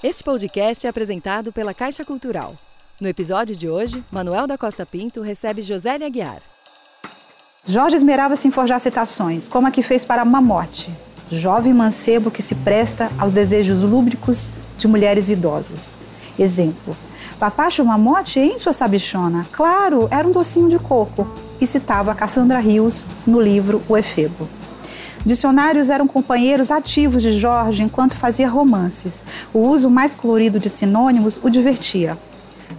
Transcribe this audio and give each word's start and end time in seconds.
Este 0.00 0.22
podcast 0.22 0.86
é 0.86 0.90
apresentado 0.90 1.52
pela 1.52 1.74
Caixa 1.74 2.04
Cultural. 2.04 2.54
No 3.00 3.08
episódio 3.08 3.56
de 3.56 3.68
hoje, 3.68 4.04
Manuel 4.12 4.46
da 4.46 4.56
Costa 4.56 4.86
Pinto 4.86 5.20
recebe 5.22 5.60
Josélia 5.60 6.06
Aguiar. 6.06 6.38
Jorge 7.66 7.96
esmerava-se 7.96 8.46
em 8.46 8.52
forjar 8.52 8.78
citações, 8.78 9.48
como 9.48 9.66
a 9.66 9.72
que 9.72 9.82
fez 9.82 10.04
para 10.04 10.24
Mamote, 10.24 10.88
jovem 11.32 11.74
mancebo 11.74 12.30
que 12.30 12.40
se 12.40 12.54
presta 12.54 13.10
aos 13.18 13.32
desejos 13.32 13.80
lúbricos 13.80 14.50
de 14.76 14.86
mulheres 14.86 15.30
idosas. 15.30 15.96
Exemplo: 16.38 16.96
Papacho 17.40 17.84
Mamote 17.84 18.38
em 18.38 18.56
sua 18.56 18.72
sabichona, 18.72 19.48
claro, 19.50 20.06
era 20.12 20.28
um 20.28 20.30
docinho 20.30 20.68
de 20.68 20.78
coco, 20.78 21.26
e 21.60 21.66
citava 21.66 22.14
Cassandra 22.14 22.60
Rios 22.60 23.02
no 23.26 23.40
livro 23.40 23.82
O 23.88 23.96
Efebo. 23.96 24.48
Dicionários 25.24 25.90
eram 25.90 26.06
companheiros 26.06 26.70
ativos 26.70 27.22
de 27.22 27.38
Jorge 27.38 27.82
enquanto 27.82 28.14
fazia 28.14 28.48
romances. 28.48 29.24
O 29.52 29.60
uso 29.60 29.90
mais 29.90 30.14
colorido 30.14 30.58
de 30.58 30.68
sinônimos 30.68 31.38
o 31.42 31.50
divertia. 31.50 32.16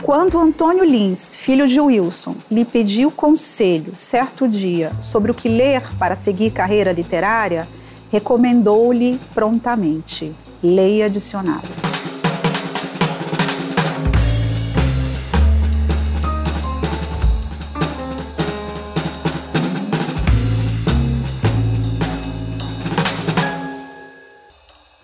Quando 0.03 0.39
Antônio 0.39 0.84
Lins, 0.84 1.35
filho 1.35 1.67
de 1.67 1.79
Wilson, 1.79 2.35
lhe 2.49 2.63
pediu 2.63 3.12
conselho 3.12 3.95
certo 3.95 4.48
dia 4.48 4.91
sobre 5.02 5.31
o 5.31 5.34
que 5.34 5.49
ler 5.49 5.81
para 5.98 6.15
seguir 6.15 6.52
carreira 6.52 6.91
literária, 6.91 7.67
recomendou-lhe 8.12 9.20
prontamente: 9.34 10.34
leia 10.63 11.09
dicionário. 11.09 11.70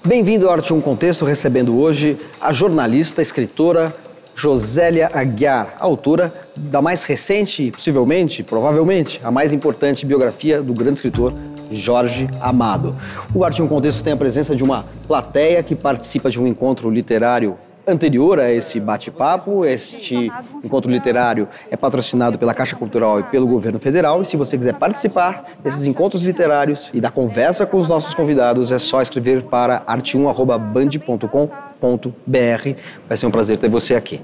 Bem-vindo 0.05 0.45
ao 0.45 0.54
Arte 0.54 0.72
um 0.72 0.80
Contexto, 0.80 1.26
recebendo 1.26 1.80
hoje 1.80 2.16
a 2.40 2.54
jornalista, 2.54 3.23
escritora 3.23 3.92
Josélia 4.36 5.09
Aguiar, 5.12 5.78
autora 5.80 6.31
da 6.56 6.80
mais 6.80 7.03
recente, 7.03 7.72
possivelmente, 7.72 8.44
provavelmente, 8.44 9.20
a 9.23 9.31
mais 9.31 9.52
importante 9.52 10.06
biografia 10.06 10.62
do 10.62 10.75
grande 10.75 11.00
escritor 11.00 11.34
Jorge 11.72 12.30
Amado. 12.39 12.95
O 13.34 13.44
Arte 13.44 13.64
um 13.64 13.67
Contexto 13.67 14.03
tem 14.03 14.14
a 14.14 14.17
presença 14.17 14.56
de 14.56 14.64
uma 14.64 14.86
plateia 15.08 15.64
que 15.64 15.73
participa 15.73 16.30
de 16.30 16.40
um 16.40 16.45
encontro 16.45 16.88
literário 16.92 17.58
anterior 17.88 18.39
a 18.39 18.52
esse 18.52 18.80
bate-papo. 18.80 19.66
Este 19.66 20.31
encontro 20.64 20.91
literário 20.91 21.47
é 21.69 21.78
patrocinado 21.78 22.38
pela 22.38 22.53
Caixa 22.53 22.75
Cultural 22.75 23.19
e 23.19 23.23
pelo 23.23 23.47
governo 23.47 23.80
federal. 23.80 24.22
E 24.22 24.25
se 24.25 24.38
você 24.38 24.58
quiser 24.58 24.75
participar 24.75 25.45
desses 25.64 25.88
encontros 25.88 26.22
literários 26.23 26.89
e 26.94 27.02
da 27.02 27.09
conversa 27.09 27.66
com 27.66 27.78
os 27.78 27.88
nossos 27.88 28.13
convidados, 28.13 28.72
é 28.72 28.80
só 28.80 29.02
escrever 29.02 29.44
para 29.44 29.81
arte1.band.com.br. 29.81 32.80
Vai 33.08 33.17
ser 33.17 33.25
um 33.25 33.31
prazer 33.31 33.58
ter 33.58 33.69
você 33.69 33.95
aqui. 33.95 34.22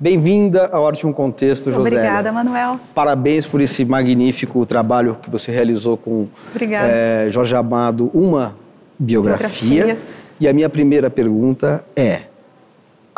Bem-vinda 0.00 0.68
ao 0.70 0.86
Arte 0.86 1.04
um 1.08 1.12
Contexto, 1.12 1.72
José. 1.72 1.88
Obrigada, 1.88 2.30
Manuel. 2.30 2.78
Parabéns 2.94 3.46
por 3.46 3.60
esse 3.60 3.84
magnífico 3.84 4.64
trabalho 4.64 5.16
que 5.20 5.28
você 5.28 5.50
realizou 5.50 5.96
com 5.96 6.28
é, 6.60 7.26
Jorge 7.30 7.56
Amado, 7.56 8.08
uma 8.14 8.54
biografia. 8.96 9.86
biografia. 9.86 9.98
E 10.38 10.46
a 10.46 10.52
minha 10.52 10.68
primeira 10.68 11.10
pergunta 11.10 11.84
é: 11.96 12.27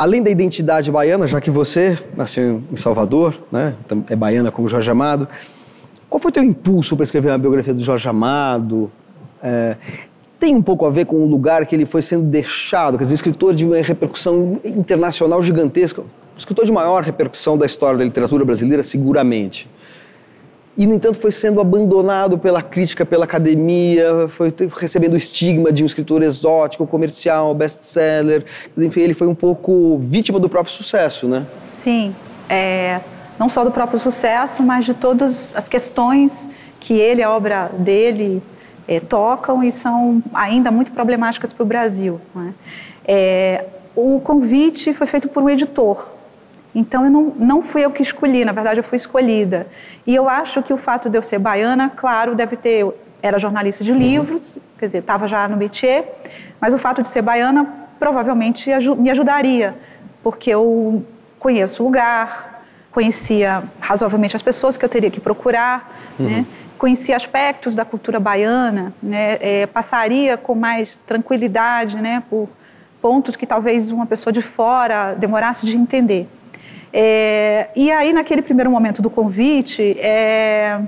além 0.01 0.23
da 0.23 0.31
identidade 0.31 0.91
baiana, 0.91 1.27
já 1.27 1.39
que 1.39 1.51
você 1.51 1.95
nasceu 2.17 2.63
em 2.71 2.75
Salvador, 2.75 3.35
né, 3.51 3.75
é 4.09 4.15
baiana 4.15 4.49
como 4.49 4.67
Jorge 4.67 4.89
Amado, 4.89 5.27
qual 6.09 6.19
foi 6.19 6.29
o 6.29 6.33
teu 6.33 6.43
impulso 6.43 6.97
para 6.97 7.03
escrever 7.03 7.29
uma 7.29 7.37
biografia 7.37 7.71
do 7.71 7.83
Jorge 7.83 8.09
Amado? 8.09 8.91
É, 9.43 9.75
tem 10.39 10.55
um 10.55 10.61
pouco 10.63 10.87
a 10.87 10.89
ver 10.89 11.05
com 11.05 11.17
o 11.17 11.27
lugar 11.27 11.67
que 11.67 11.75
ele 11.75 11.85
foi 11.85 12.01
sendo 12.01 12.23
deixado, 12.23 12.97
quer 12.97 13.03
dizer, 13.03 13.13
escritor 13.13 13.53
de 13.53 13.63
uma 13.63 13.79
repercussão 13.79 14.59
internacional 14.65 15.39
gigantesca, 15.43 16.01
escritor 16.35 16.65
de 16.65 16.71
maior 16.71 17.03
repercussão 17.03 17.55
da 17.55 17.67
história 17.67 17.99
da 17.99 18.03
literatura 18.03 18.43
brasileira, 18.43 18.81
seguramente 18.81 19.69
e, 20.77 20.87
no 20.87 20.93
entanto, 20.93 21.19
foi 21.19 21.31
sendo 21.31 21.59
abandonado 21.59 22.37
pela 22.37 22.61
crítica, 22.61 23.05
pela 23.05 23.25
academia, 23.25 24.27
foi 24.29 24.53
recebendo 24.79 25.13
o 25.13 25.17
estigma 25.17 25.71
de 25.71 25.83
um 25.83 25.85
escritor 25.85 26.23
exótico, 26.23 26.87
comercial, 26.87 27.53
best-seller. 27.53 28.45
Enfim, 28.77 29.01
ele 29.01 29.13
foi 29.13 29.27
um 29.27 29.35
pouco 29.35 29.99
vítima 29.99 30.39
do 30.39 30.47
próprio 30.47 30.73
sucesso, 30.73 31.27
né? 31.27 31.45
Sim, 31.61 32.15
é, 32.49 33.01
não 33.37 33.49
só 33.49 33.63
do 33.63 33.71
próprio 33.71 33.99
sucesso, 33.99 34.63
mas 34.63 34.85
de 34.85 34.93
todas 34.93 35.55
as 35.55 35.67
questões 35.67 36.47
que 36.79 36.93
ele, 36.93 37.21
a 37.21 37.29
obra 37.29 37.69
dele, 37.77 38.41
é, 38.87 38.99
tocam 38.99 39.63
e 39.63 39.71
são 39.71 40.23
ainda 40.33 40.71
muito 40.71 40.91
problemáticas 40.91 41.51
para 41.51 41.63
o 41.63 41.65
Brasil. 41.65 42.19
Né? 42.33 42.53
É, 43.05 43.65
o 43.95 44.19
convite 44.21 44.93
foi 44.93 45.07
feito 45.07 45.27
por 45.27 45.43
um 45.43 45.49
editor, 45.49 46.07
então, 46.73 47.03
eu 47.05 47.11
não, 47.11 47.23
não 47.37 47.61
fui 47.61 47.83
eu 47.83 47.91
que 47.91 48.01
escolhi, 48.01 48.45
na 48.45 48.51
verdade, 48.51 48.79
eu 48.79 48.83
fui 48.83 48.95
escolhida. 48.95 49.67
E 50.07 50.15
eu 50.15 50.29
acho 50.29 50.63
que 50.63 50.71
o 50.71 50.77
fato 50.77 51.09
de 51.09 51.17
eu 51.17 51.23
ser 51.23 51.37
baiana, 51.37 51.91
claro, 51.95 52.33
deve 52.33 52.55
ter. 52.55 52.85
Era 53.21 53.37
jornalista 53.37 53.83
de 53.83 53.91
livros, 53.91 54.57
quer 54.79 54.87
dizer, 54.87 54.97
estava 54.99 55.27
já 55.27 55.47
no 55.47 55.55
métier, 55.55 56.21
mas 56.59 56.73
o 56.73 56.77
fato 56.77 57.03
de 57.03 57.07
ser 57.07 57.21
baiana 57.21 57.67
provavelmente 57.99 58.71
me 58.97 59.11
ajudaria, 59.11 59.75
porque 60.23 60.49
eu 60.49 61.05
conheço 61.37 61.83
o 61.83 61.85
lugar, 61.85 62.63
conhecia 62.91 63.63
razoavelmente 63.79 64.35
as 64.35 64.41
pessoas 64.41 64.77
que 64.77 64.83
eu 64.83 64.89
teria 64.89 65.11
que 65.11 65.19
procurar, 65.19 65.93
uhum. 66.19 66.29
né? 66.29 66.45
conhecia 66.79 67.15
aspectos 67.15 67.75
da 67.75 67.85
cultura 67.85 68.19
baiana, 68.19 68.91
né? 69.03 69.37
É, 69.39 69.67
passaria 69.67 70.35
com 70.35 70.55
mais 70.55 70.99
tranquilidade 71.05 72.01
né? 72.01 72.23
por 72.27 72.49
pontos 72.99 73.35
que 73.35 73.45
talvez 73.45 73.91
uma 73.91 74.07
pessoa 74.07 74.33
de 74.33 74.41
fora 74.41 75.13
demorasse 75.13 75.67
de 75.67 75.77
entender. 75.77 76.27
É, 76.93 77.69
e 77.75 77.91
aí, 77.91 78.11
naquele 78.11 78.41
primeiro 78.41 78.69
momento 78.69 79.01
do 79.01 79.09
convite, 79.09 79.97
é, 79.99 80.79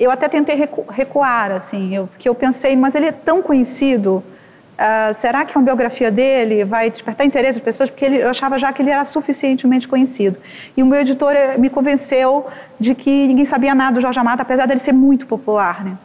eu 0.00 0.10
até 0.10 0.28
tentei 0.28 0.56
recu 0.56 0.84
recuar, 0.90 1.52
assim, 1.52 1.94
eu, 1.94 2.06
porque 2.06 2.28
eu 2.28 2.34
pensei, 2.34 2.74
mas 2.74 2.94
ele 2.94 3.06
é 3.06 3.12
tão 3.12 3.42
conhecido, 3.42 4.22
uh, 4.78 5.14
será 5.14 5.44
que 5.44 5.56
uma 5.56 5.64
biografia 5.64 6.10
dele 6.10 6.64
vai 6.64 6.90
despertar 6.90 7.26
interesse 7.26 7.58
das 7.58 7.64
pessoas? 7.64 7.90
Porque 7.90 8.04
ele, 8.04 8.16
eu 8.22 8.30
achava 8.30 8.58
já 8.58 8.72
que 8.72 8.82
ele 8.82 8.90
era 8.90 9.04
suficientemente 9.04 9.86
conhecido. 9.86 10.38
E 10.76 10.82
o 10.82 10.86
meu 10.86 11.00
editor 11.00 11.32
eh, 11.32 11.56
me 11.58 11.68
convenceu 11.68 12.46
de 12.80 12.94
que 12.94 13.28
ninguém 13.28 13.44
sabia 13.44 13.74
nada 13.74 13.94
do 13.94 14.00
Jorge 14.00 14.18
Amado, 14.18 14.40
apesar 14.40 14.66
dele 14.66 14.80
ser 14.80 14.92
muito 14.92 15.26
popular, 15.26 15.84
né? 15.84 15.96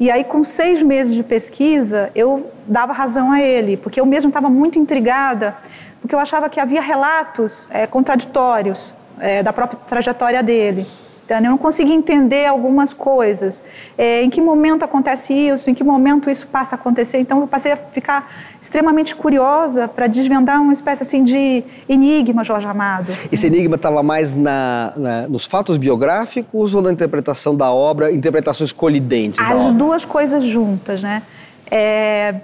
E 0.00 0.10
aí, 0.10 0.24
com 0.24 0.42
seis 0.42 0.82
meses 0.82 1.14
de 1.14 1.22
pesquisa, 1.22 2.10
eu 2.16 2.50
dava 2.66 2.92
razão 2.92 3.30
a 3.30 3.40
ele, 3.40 3.76
porque 3.76 4.00
eu 4.00 4.06
mesmo 4.06 4.28
estava 4.28 4.50
muito 4.50 4.76
intrigada 4.76 5.56
porque 6.04 6.14
eu 6.14 6.18
achava 6.18 6.50
que 6.50 6.60
havia 6.60 6.82
relatos 6.82 7.66
é, 7.70 7.86
contraditórios 7.86 8.92
é, 9.18 9.42
da 9.42 9.54
própria 9.54 9.80
trajetória 9.88 10.42
dele. 10.42 10.86
Então, 11.24 11.38
eu 11.38 11.42
não 11.44 11.56
conseguia 11.56 11.94
entender 11.94 12.44
algumas 12.44 12.92
coisas. 12.92 13.62
É, 13.96 14.22
em 14.22 14.28
que 14.28 14.38
momento 14.38 14.84
acontece 14.84 15.32
isso? 15.32 15.70
Em 15.70 15.74
que 15.74 15.82
momento 15.82 16.28
isso 16.28 16.46
passa 16.46 16.74
a 16.74 16.78
acontecer? 16.78 17.20
Então, 17.20 17.40
eu 17.40 17.46
passei 17.46 17.72
a 17.72 17.76
ficar 17.78 18.30
extremamente 18.60 19.16
curiosa 19.16 19.88
para 19.88 20.06
desvendar 20.06 20.60
uma 20.60 20.74
espécie 20.74 21.04
assim 21.04 21.24
de 21.24 21.64
enigma, 21.88 22.44
Jorge 22.44 22.66
Amado. 22.66 23.10
Esse 23.32 23.46
enigma 23.46 23.76
estava 23.76 24.02
mais 24.02 24.34
na, 24.34 24.92
na, 24.94 25.22
nos 25.26 25.46
fatos 25.46 25.78
biográficos 25.78 26.74
ou 26.74 26.82
na 26.82 26.92
interpretação 26.92 27.56
da 27.56 27.72
obra, 27.72 28.12
interpretações 28.12 28.72
colidentes? 28.72 29.40
As 29.40 29.72
duas 29.72 30.04
coisas 30.04 30.44
juntas, 30.44 31.02
né? 31.02 31.22
É, 31.70 32.34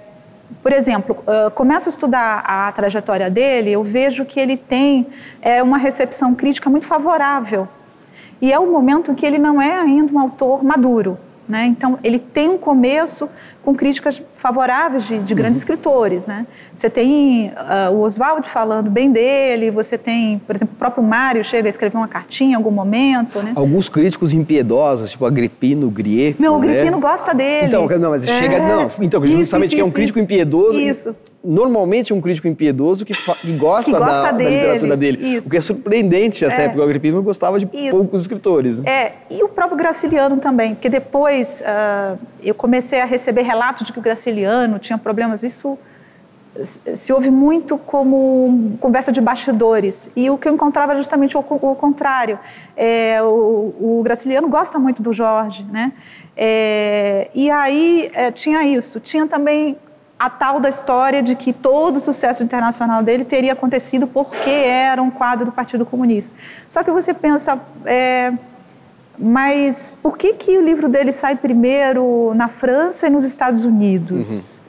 por 0.61 0.71
exemplo, 0.73 1.17
começo 1.55 1.89
a 1.89 1.91
estudar 1.91 2.43
a 2.45 2.71
trajetória 2.71 3.29
dele, 3.29 3.71
eu 3.71 3.83
vejo 3.83 4.25
que 4.25 4.39
ele 4.39 4.57
tem 4.57 5.07
é, 5.41 5.61
uma 5.63 5.77
recepção 5.77 6.35
crítica 6.35 6.69
muito 6.69 6.85
favorável. 6.85 7.67
E 8.41 8.51
é 8.51 8.57
o 8.57 8.71
momento 8.71 9.11
em 9.11 9.15
que 9.15 9.25
ele 9.25 9.37
não 9.37 9.61
é 9.61 9.79
ainda 9.79 10.11
um 10.13 10.19
autor 10.19 10.63
maduro. 10.63 11.17
Né? 11.51 11.65
Então, 11.65 11.99
ele 12.01 12.17
tem 12.17 12.47
um 12.47 12.57
começo 12.57 13.27
com 13.61 13.75
críticas 13.75 14.21
favoráveis 14.35 15.03
de, 15.03 15.19
de 15.19 15.35
grandes 15.35 15.59
uhum. 15.59 15.63
escritores. 15.63 16.25
Né? 16.25 16.47
Você 16.73 16.89
tem 16.89 17.49
uh, 17.49 17.91
o 17.91 17.99
Oswald 18.03 18.47
falando 18.47 18.89
bem 18.89 19.11
dele, 19.11 19.69
você 19.69 19.97
tem, 19.97 20.39
por 20.47 20.55
exemplo, 20.55 20.73
o 20.73 20.77
próprio 20.77 21.03
Mário 21.03 21.43
chega 21.43 21.67
a 21.67 21.69
escrever 21.69 21.97
uma 21.97 22.07
cartinha 22.07 22.51
em 22.51 22.55
algum 22.55 22.71
momento. 22.71 23.43
Né? 23.43 23.51
Alguns 23.53 23.89
críticos 23.89 24.31
impiedosos, 24.31 25.11
tipo 25.11 25.25
Agripino, 25.25 25.89
Grieco. 25.89 26.41
Não, 26.41 26.53
o 26.53 26.57
Agripino 26.57 26.95
né? 26.95 27.01
gosta 27.01 27.33
dele. 27.33 27.67
Então, 27.67 27.85
não, 27.99 28.11
mas 28.11 28.23
é. 28.23 28.27
chega. 28.27 28.59
Não, 28.59 28.89
então, 29.01 29.25
justamente 29.25 29.67
isso, 29.67 29.75
que 29.75 29.81
é 29.81 29.85
um 29.85 29.91
crítico 29.91 30.19
isso, 30.19 30.23
impiedoso. 30.23 30.79
Isso 30.79 31.15
normalmente 31.43 32.13
um 32.13 32.21
crítico 32.21 32.47
impiedoso 32.47 33.03
que, 33.03 33.13
que 33.13 33.53
gosta, 33.53 33.91
que 33.91 33.97
gosta 33.97 34.21
da, 34.21 34.31
dele, 34.31 34.49
da, 34.49 34.55
literatura 34.55 34.97
dele. 34.97 35.37
Isso. 35.37 35.47
O 35.47 35.51
que 35.51 35.57
é 35.57 35.61
surpreendente 35.61 36.45
até, 36.45 36.65
é. 36.65 36.67
porque 36.67 36.79
o 36.79 36.83
Agripino 36.83 37.21
gostava 37.23 37.59
de 37.59 37.67
isso. 37.73 37.91
poucos 37.91 38.21
escritores. 38.21 38.79
Né? 38.79 38.91
É, 38.91 39.13
e 39.29 39.43
o 39.43 39.49
próprio 39.49 39.77
Graciliano 39.77 40.37
também, 40.37 40.75
porque 40.75 40.89
depois 40.89 41.61
uh, 41.61 42.17
eu 42.43 42.53
comecei 42.53 43.01
a 43.01 43.05
receber 43.05 43.41
relatos 43.41 43.87
de 43.87 43.93
que 43.93 43.99
o 43.99 44.01
Graciliano 44.01 44.77
tinha 44.77 44.97
problemas. 44.97 45.43
Isso 45.43 45.77
se 46.63 47.13
ouve 47.13 47.31
muito 47.31 47.77
como 47.77 48.77
conversa 48.79 49.11
de 49.11 49.21
bastidores. 49.21 50.11
E 50.15 50.29
o 50.29 50.37
que 50.37 50.47
eu 50.47 50.53
encontrava 50.53 50.95
justamente 50.95 51.37
o, 51.37 51.39
o 51.39 51.75
contrário. 51.75 52.37
É, 52.75 53.21
o, 53.23 53.73
o 53.79 54.01
Graciliano 54.03 54.49
gosta 54.49 54.77
muito 54.77 55.01
do 55.01 55.13
Jorge, 55.13 55.65
né? 55.71 55.93
É, 56.35 57.29
e 57.33 57.49
aí 57.49 58.11
é, 58.13 58.31
tinha 58.31 58.63
isso. 58.63 58.99
Tinha 58.99 59.25
também 59.27 59.77
a 60.21 60.29
tal 60.29 60.59
da 60.59 60.69
história 60.69 61.23
de 61.23 61.33
que 61.33 61.51
todo 61.51 61.97
o 61.97 61.99
sucesso 61.99 62.43
internacional 62.43 63.01
dele 63.01 63.25
teria 63.25 63.53
acontecido 63.53 64.05
porque 64.05 64.51
era 64.51 65.01
um 65.01 65.09
quadro 65.09 65.45
do 65.45 65.51
Partido 65.51 65.83
Comunista. 65.83 66.37
Só 66.69 66.83
que 66.83 66.91
você 66.91 67.11
pensa, 67.11 67.59
é, 67.83 68.31
mas 69.17 69.91
por 69.99 70.19
que, 70.19 70.33
que 70.33 70.55
o 70.59 70.61
livro 70.63 70.87
dele 70.87 71.11
sai 71.11 71.35
primeiro 71.35 72.35
na 72.35 72.47
França 72.47 73.07
e 73.07 73.09
nos 73.09 73.23
Estados 73.23 73.65
Unidos? 73.65 74.29
Uhum. 74.29 74.61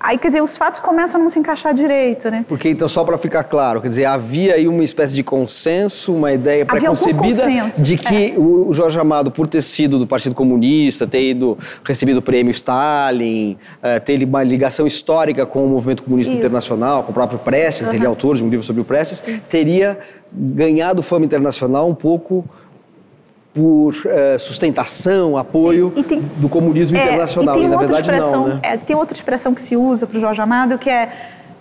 Aí, 0.00 0.16
quer 0.16 0.28
dizer, 0.28 0.42
os 0.42 0.56
fatos 0.56 0.80
começam 0.80 1.20
a 1.20 1.22
não 1.22 1.28
se 1.28 1.38
encaixar 1.38 1.74
direito, 1.74 2.30
né? 2.30 2.44
Porque, 2.48 2.68
então, 2.68 2.88
só 2.88 3.02
para 3.02 3.18
ficar 3.18 3.42
claro, 3.44 3.80
quer 3.80 3.88
dizer, 3.88 4.04
havia 4.04 4.54
aí 4.54 4.68
uma 4.68 4.84
espécie 4.84 5.12
de 5.12 5.24
consenso, 5.24 6.14
uma 6.14 6.32
ideia 6.32 6.64
pré-concebida 6.64 7.46
de 7.78 7.96
que 7.96 8.32
é. 8.32 8.38
o 8.38 8.72
Jorge 8.72 8.98
Amado, 8.98 9.30
por 9.30 9.48
ter 9.48 9.60
sido 9.60 9.98
do 9.98 10.06
Partido 10.06 10.36
Comunista, 10.36 11.06
ter 11.06 11.30
ido, 11.30 11.58
recebido 11.84 12.18
o 12.18 12.22
prêmio 12.22 12.52
Stalin, 12.52 13.58
uh, 13.78 14.00
ter 14.00 14.22
uma 14.22 14.44
ligação 14.44 14.86
histórica 14.86 15.44
com 15.44 15.64
o 15.64 15.68
movimento 15.68 16.04
comunista 16.04 16.32
Isso. 16.32 16.38
internacional, 16.38 17.02
com 17.02 17.10
o 17.10 17.14
próprio 17.14 17.38
Prestes, 17.38 17.88
uhum. 17.88 17.94
ele 17.94 18.04
é 18.04 18.08
autor 18.08 18.36
de 18.36 18.44
um 18.44 18.48
livro 18.48 18.64
sobre 18.64 18.80
o 18.80 18.84
Prestes, 18.84 19.18
Sim. 19.18 19.40
teria 19.50 19.98
ganhado 20.32 21.02
fama 21.02 21.24
internacional 21.24 21.88
um 21.88 21.94
pouco 21.94 22.44
por 23.58 23.92
uh, 23.92 24.38
sustentação, 24.38 25.36
apoio 25.36 25.90
tem, 25.90 26.20
do 26.36 26.48
comunismo 26.48 26.96
é, 26.96 27.02
internacional. 27.02 27.56
E, 27.56 27.58
tem 27.58 27.66
e 27.66 27.68
na 27.68 27.76
verdade 27.76 28.12
não, 28.12 28.46
né? 28.46 28.60
É, 28.62 28.76
tem 28.76 28.94
outra 28.94 29.16
expressão 29.16 29.52
que 29.52 29.60
se 29.60 29.76
usa 29.76 30.06
para 30.06 30.16
o 30.16 30.20
Jorge 30.20 30.40
Amado 30.40 30.78
que 30.78 30.88
é, 30.88 31.10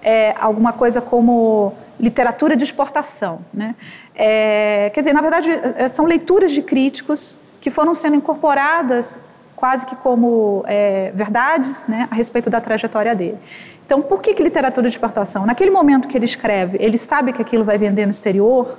é, 0.04 0.36
alguma 0.40 0.72
coisa 0.72 1.02
como 1.02 1.74
literatura 2.00 2.56
de 2.56 2.64
exportação. 2.64 3.40
Né? 3.52 3.76
É, 4.16 4.92
quer 4.94 5.02
dizer, 5.02 5.14
na 5.14 5.22
verdade, 5.22 5.50
é, 5.52 5.90
são 5.90 6.06
leituras 6.06 6.52
de 6.52 6.62
críticos 6.62 7.36
que 7.60 7.72
foram 7.72 7.96
sendo 7.96 8.16
incorporadas 8.16 9.20
quase 9.56 9.84
que 9.88 9.96
como 9.96 10.64
é, 10.68 11.12
verdades 11.16 11.88
né, 11.88 12.08
a 12.12 12.16
respeito 12.16 12.48
da 12.48 12.62
trajetória 12.62 13.16
dele. 13.16 13.38
Então, 13.84 14.04
por 14.04 14.22
que, 14.22 14.36
que 14.36 14.44
literatura 14.44 14.88
de 14.88 14.96
exportação? 14.96 15.48
Naquele 15.48 15.72
momento 15.72 16.08
que 16.08 16.16
ele 16.16 16.26
escreve, 16.26 16.78
ele 16.80 16.98
sabe 16.98 17.34
que 17.34 17.42
aquilo 17.42 17.64
vai 17.64 17.78
vender 17.78 18.06
no 18.06 18.12
exterior, 18.12 18.78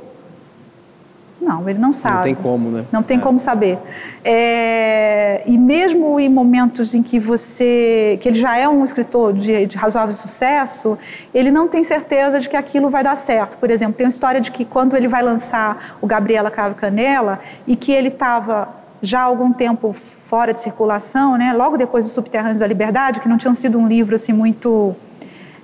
não, 1.40 1.68
ele 1.68 1.78
não 1.78 1.92
sabe. 1.92 2.16
Não 2.16 2.22
tem 2.22 2.34
como, 2.34 2.70
né? 2.70 2.84
Não 2.90 3.02
tem 3.02 3.16
é. 3.16 3.20
como 3.20 3.38
saber. 3.38 3.78
É, 4.24 5.42
e 5.46 5.56
mesmo 5.56 6.18
em 6.18 6.28
momentos 6.28 6.94
em 6.94 7.02
que 7.02 7.18
você, 7.18 8.18
que 8.20 8.28
ele 8.28 8.38
já 8.38 8.56
é 8.56 8.68
um 8.68 8.84
escritor 8.84 9.32
de, 9.32 9.66
de, 9.66 9.76
razoável 9.76 10.14
sucesso, 10.14 10.98
ele 11.32 11.50
não 11.50 11.68
tem 11.68 11.84
certeza 11.84 12.40
de 12.40 12.48
que 12.48 12.56
aquilo 12.56 12.90
vai 12.90 13.04
dar 13.04 13.16
certo. 13.16 13.56
Por 13.56 13.70
exemplo, 13.70 13.94
tem 13.94 14.04
uma 14.04 14.10
história 14.10 14.40
de 14.40 14.50
que 14.50 14.64
quando 14.64 14.96
ele 14.96 15.06
vai 15.06 15.22
lançar 15.22 15.96
o 16.00 16.06
Gabriela 16.06 16.50
Cavo 16.50 16.74
Canela 16.74 17.40
e 17.66 17.76
que 17.76 17.92
ele 17.92 18.08
estava 18.08 18.68
já 19.00 19.20
há 19.20 19.24
algum 19.24 19.52
tempo 19.52 19.92
fora 19.92 20.52
de 20.52 20.60
circulação, 20.60 21.38
né? 21.38 21.52
Logo 21.52 21.78
depois 21.78 22.04
do 22.04 22.10
Subterrâneos 22.10 22.58
da 22.58 22.66
Liberdade, 22.66 23.20
que 23.20 23.28
não 23.28 23.38
tinha 23.38 23.54
sido 23.54 23.78
um 23.78 23.86
livro 23.86 24.16
assim 24.16 24.32
muito 24.32 24.94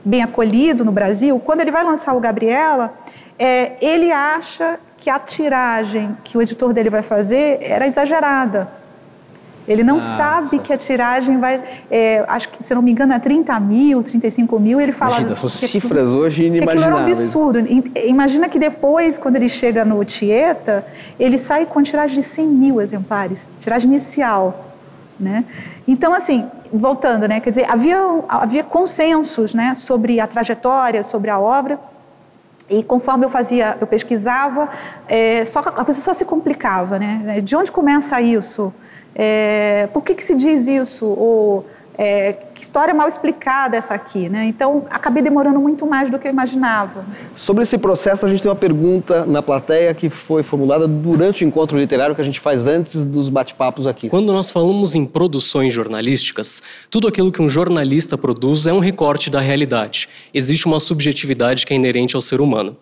bem 0.05 0.23
acolhido 0.23 0.85
no 0.85 0.93
Brasil, 0.93 1.38
quando 1.41 1.62
ele 1.62 1.71
vai 1.71 1.82
lançar 1.82 2.15
o 2.15 2.21
Gabriela, 2.21 2.94
é, 3.38 3.73
ele 3.81 4.12
acha 4.12 4.79
que 5.04 5.10
a 5.10 5.18
tiragem 5.18 6.16
que 6.24 6.38
o 6.38 6.40
editor 6.40 6.72
dele 6.72 6.88
vai 6.88 7.02
fazer 7.02 7.58
era 7.60 7.86
exagerada. 7.86 8.66
Ele 9.68 9.84
não 9.84 9.96
ah, 9.96 10.00
sabe 10.00 10.58
que 10.58 10.72
a 10.72 10.78
tiragem 10.78 11.38
vai, 11.38 11.60
é, 11.90 12.24
acho 12.26 12.48
que, 12.48 12.64
se 12.64 12.74
não 12.74 12.80
me 12.80 12.90
engano, 12.90 13.12
é 13.12 13.18
30 13.18 13.60
mil, 13.60 14.02
35 14.02 14.58
mil. 14.58 14.80
Ele 14.80 14.92
fala. 14.92 15.16
Imagina, 15.16 15.36
são 15.36 15.50
cifras 15.50 16.08
hoje 16.08 16.44
inimagináveis. 16.44 16.84
Aquilo 16.84 16.84
era 16.84 16.96
um 16.96 17.06
absurdo. 17.06 17.58
Imagina 18.06 18.48
que 18.48 18.58
depois, 18.58 19.18
quando 19.18 19.36
ele 19.36 19.48
chega 19.50 19.84
no 19.84 20.02
Tieta, 20.06 20.86
ele 21.20 21.36
sai 21.36 21.66
com 21.66 21.82
tiragem 21.82 22.20
de 22.20 22.22
100 22.22 22.46
mil 22.46 22.80
exemplares, 22.80 23.44
tiragem 23.60 23.90
inicial. 23.90 24.72
Né? 25.20 25.44
Então, 25.86 26.14
assim, 26.14 26.46
voltando, 26.72 27.28
né, 27.28 27.40
quer 27.40 27.50
dizer, 27.50 27.70
havia, 27.70 27.98
havia 28.26 28.64
consensos 28.64 29.52
né, 29.52 29.74
sobre 29.74 30.18
a 30.18 30.26
trajetória, 30.26 31.02
sobre 31.02 31.28
a 31.28 31.38
obra. 31.38 31.78
E 32.69 32.82
conforme 32.82 33.26
eu 33.26 33.31
fazia, 33.31 33.76
eu 33.81 33.87
pesquisava, 33.87 34.70
é, 35.06 35.44
só, 35.44 35.61
a 35.61 35.84
coisa 35.84 36.00
só 36.00 36.14
se 36.14 36.25
complicava, 36.25 36.99
né? 36.99 37.40
De 37.43 37.55
onde 37.55 37.70
começa 37.70 38.20
isso? 38.20 38.72
É, 39.14 39.88
por 39.93 40.02
que, 40.02 40.14
que 40.14 40.25
se 40.25 40.34
diz 40.34 40.66
isso? 40.66 41.06
Ou 41.06 41.66
é, 41.96 42.32
que 42.55 42.61
história 42.61 42.93
mal 42.93 43.06
explicada 43.06 43.76
essa 43.76 43.94
aqui, 43.94 44.29
né? 44.29 44.46
Então, 44.46 44.87
acabei 44.91 45.23
demorando 45.23 45.61
muito 45.61 45.87
mais 45.87 46.11
do 46.11 46.19
que 46.19 46.26
eu 46.26 46.32
imaginava. 46.32 47.05
Sobre 47.37 47.62
esse 47.62 47.79
processo, 47.79 48.26
a 48.26 48.29
gente 48.29 48.43
tem 48.43 48.50
uma 48.50 48.56
pergunta 48.56 49.25
na 49.25 49.43
plateia 49.43 49.94
que 49.94 50.08
foi 50.08 50.43
formulada 50.43 50.88
durante 50.88 51.44
o 51.44 51.46
encontro 51.46 51.79
literário 51.79 52.14
que 52.14 52.20
a 52.20 52.25
gente 52.25 52.41
faz 52.41 52.67
antes 52.67 53.05
dos 53.05 53.29
bate-papos 53.29 53.87
aqui. 53.87 54.08
Quando 54.08 54.32
nós 54.32 54.50
falamos 54.50 54.94
em 54.94 55.06
produções 55.06 55.73
jornalísticas, 55.73 56.62
tudo 56.91 57.06
aquilo 57.06 57.31
que 57.31 57.41
um 57.41 57.49
jornalista 57.49 58.19
produz 58.19 58.67
é 58.67 58.73
um 58.73 58.81
recorte 58.81 59.31
da 59.31 59.40
realidade. 59.40 60.08
Existe 60.32 60.67
uma 60.67 60.81
subjetividade 60.81 61.64
que 61.64 61.73
é 61.73 61.76
inerente 61.76 62.17
ao 62.17 62.23
ser 62.23 62.40
humano. 62.40 62.76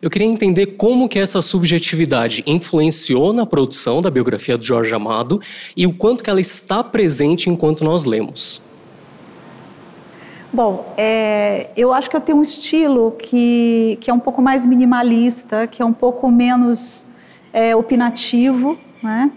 Eu 0.00 0.08
queria 0.08 0.28
entender 0.28 0.66
como 0.76 1.08
que 1.08 1.18
essa 1.18 1.42
subjetividade 1.42 2.44
influenciou 2.46 3.32
na 3.32 3.44
produção 3.44 4.00
da 4.00 4.10
biografia 4.10 4.56
do 4.56 4.64
Jorge 4.64 4.94
Amado 4.94 5.40
e 5.76 5.86
o 5.86 5.92
quanto 5.92 6.22
que 6.22 6.30
ela 6.30 6.40
está 6.40 6.84
presente 6.84 7.50
enquanto 7.50 7.84
nós 7.84 8.04
lemos. 8.04 8.62
Bom, 10.52 10.94
é, 10.96 11.68
eu 11.76 11.92
acho 11.92 12.08
que 12.08 12.16
eu 12.16 12.20
tenho 12.20 12.38
um 12.38 12.42
estilo 12.42 13.10
que, 13.18 13.98
que 14.00 14.10
é 14.10 14.14
um 14.14 14.20
pouco 14.20 14.40
mais 14.40 14.66
minimalista, 14.66 15.66
que 15.66 15.82
é 15.82 15.84
um 15.84 15.92
pouco 15.92 16.30
menos 16.30 17.04
é, 17.52 17.74
opinativo, 17.74 18.78
né? 19.02 19.30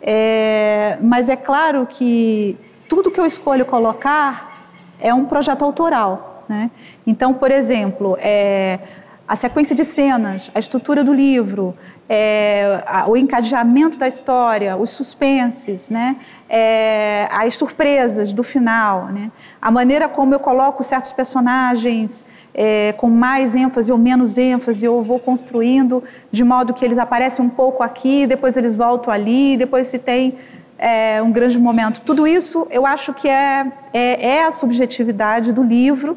É, 0.00 0.98
mas 1.00 1.28
é 1.28 1.36
claro 1.36 1.86
que 1.86 2.56
tudo 2.88 3.10
que 3.10 3.20
eu 3.20 3.26
escolho 3.26 3.64
colocar 3.64 4.70
é 5.00 5.12
um 5.12 5.24
projeto 5.24 5.64
autoral. 5.64 6.44
Né? 6.48 6.70
Então, 7.06 7.34
por 7.34 7.50
exemplo, 7.50 8.16
é, 8.20 8.78
a 9.28 9.36
sequência 9.36 9.76
de 9.76 9.84
cenas, 9.84 10.50
a 10.54 10.58
estrutura 10.58 11.04
do 11.04 11.12
livro, 11.12 11.76
é, 12.08 12.82
o 13.06 13.14
encadeamento 13.14 13.98
da 13.98 14.08
história, 14.08 14.74
os 14.74 14.88
suspenses, 14.88 15.90
né? 15.90 16.16
É, 16.48 17.28
as 17.30 17.52
surpresas 17.54 18.32
do 18.32 18.42
final, 18.42 19.06
né? 19.08 19.30
a 19.60 19.70
maneira 19.70 20.08
como 20.08 20.34
eu 20.34 20.40
coloco 20.40 20.82
certos 20.82 21.12
personagens 21.12 22.24
é, 22.54 22.94
com 22.96 23.10
mais 23.10 23.54
ênfase 23.54 23.92
ou 23.92 23.98
menos 23.98 24.38
ênfase, 24.38 24.86
eu 24.86 25.02
vou 25.02 25.18
construindo 25.20 26.02
de 26.32 26.42
modo 26.42 26.72
que 26.72 26.82
eles 26.82 26.98
aparecem 26.98 27.44
um 27.44 27.50
pouco 27.50 27.82
aqui, 27.82 28.26
depois 28.26 28.56
eles 28.56 28.74
voltam 28.74 29.12
ali, 29.12 29.58
depois 29.58 29.88
se 29.88 29.98
tem 29.98 30.38
é, 30.78 31.20
um 31.20 31.30
grande 31.30 31.58
momento. 31.58 32.00
Tudo 32.00 32.26
isso 32.26 32.66
eu 32.70 32.86
acho 32.86 33.12
que 33.12 33.28
é, 33.28 33.66
é, 33.92 34.26
é 34.26 34.44
a 34.44 34.50
subjetividade 34.50 35.52
do 35.52 35.62
livro. 35.62 36.16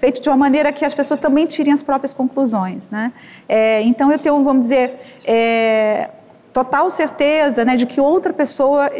Feito 0.00 0.22
de 0.22 0.30
uma 0.30 0.36
maneira 0.36 0.72
que 0.72 0.82
as 0.82 0.94
pessoas 0.94 1.20
também 1.20 1.46
tirem 1.46 1.74
as 1.74 1.82
próprias 1.82 2.14
conclusões. 2.14 2.88
Né? 2.88 3.12
É, 3.46 3.82
então, 3.82 4.10
eu 4.10 4.18
tenho, 4.18 4.42
vamos 4.42 4.62
dizer, 4.62 4.94
é, 5.26 6.08
total 6.54 6.88
certeza 6.90 7.66
né, 7.66 7.76
de 7.76 7.84
que 7.84 8.00
outra 8.00 8.32
pessoa 8.32 8.90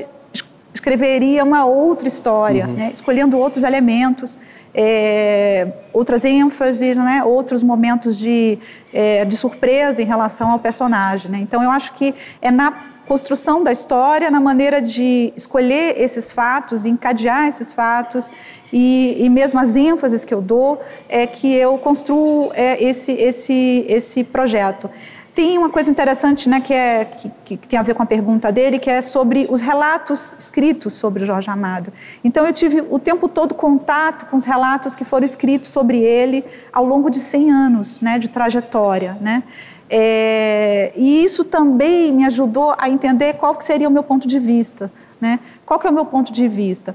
escreveria 0.75 1.42
uma 1.42 1.64
outra 1.64 2.07
história, 2.07 2.66
uhum. 2.66 2.75
né, 2.75 2.90
escolhendo 2.92 3.38
outros 3.38 3.64
elementos, 3.64 4.37
é, 4.75 5.69
outras 5.90 6.26
ênfases, 6.26 6.95
né, 6.99 7.25
outros 7.25 7.62
momentos 7.62 8.19
de, 8.19 8.59
é, 8.92 9.25
de 9.25 9.38
surpresa 9.38 10.02
em 10.02 10.04
relação 10.04 10.50
ao 10.50 10.59
personagem. 10.59 11.30
Né? 11.30 11.38
Então, 11.40 11.62
eu 11.62 11.71
acho 11.71 11.95
que 11.95 12.14
é 12.42 12.50
na 12.50 12.75
construção 13.11 13.64
da 13.64 13.73
história, 13.73 14.31
na 14.31 14.38
maneira 14.38 14.81
de 14.81 15.33
escolher 15.37 16.00
esses 16.00 16.31
fatos, 16.31 16.87
encadear 16.87 17.49
esses 17.49 17.73
fatos 17.73 18.31
e, 18.73 19.17
e 19.19 19.29
mesmo 19.29 19.59
as 19.59 19.75
ênfases 19.75 20.25
que 20.25 20.33
eu 20.33 20.40
dou 20.40 20.81
é 21.09 21.26
que 21.26 21.52
eu 21.52 21.76
construo 21.76 22.52
é, 22.55 22.81
esse, 22.81 23.11
esse, 23.11 23.85
esse 23.88 24.23
projeto. 24.23 24.88
Tem 25.35 25.59
uma 25.59 25.71
coisa 25.71 25.90
interessante 25.90 26.49
né, 26.49 26.61
que, 26.61 26.73
é, 26.73 27.05
que, 27.05 27.57
que, 27.57 27.67
tem 27.67 27.81
a 27.81 27.83
ver 27.83 27.95
com 27.95 28.02
a 28.05 28.07
pergunta 28.07 28.52
dele, 28.52 28.79
que 28.79 28.88
é 28.88 29.02
sobre 29.02 29.49
os 29.50 29.61
relatos 29.61 30.37
escritos 30.38 30.95
sobre 30.95 31.25
Jorge 31.25 31.50
Amado. 31.50 31.93
Então, 32.23 32.47
eu 32.47 32.52
tive 32.52 32.81
o 32.90 32.99
tempo 33.00 33.29
todo 33.29 33.55
contato 33.57 34.26
com 34.26 34.37
os 34.37 34.45
relatos 34.45 34.95
que 34.95 35.05
foram 35.05 35.25
escritos 35.25 35.69
sobre 35.69 35.99
ele 35.99 36.45
ao 36.73 36.87
longo 36.87 37.11
de 37.11 37.19
100 37.19 37.50
anos 37.50 38.00
né, 38.00 38.21
de 38.21 38.29
trajetória. 38.29 39.17
Né? 39.21 39.43
É, 39.90 40.92
e 40.94 41.25
isso 41.25 41.44
também 41.44 42.12
me 42.12 42.25
ajudou 42.25 42.75
a 42.78 42.88
entender 42.88 43.35
qual 43.35 43.56
que 43.56 43.64
seria 43.64 43.88
o 43.88 43.90
meu 43.90 44.04
ponto 44.04 44.28
de 44.28 44.38
vista. 44.38 44.90
Né? 45.20 45.40
Qual 45.66 45.80
que 45.80 45.87
é 45.87 45.90
o 45.90 45.92
meu 45.92 46.04
ponto 46.04 46.32
de 46.32 46.47
vista? 46.47 46.94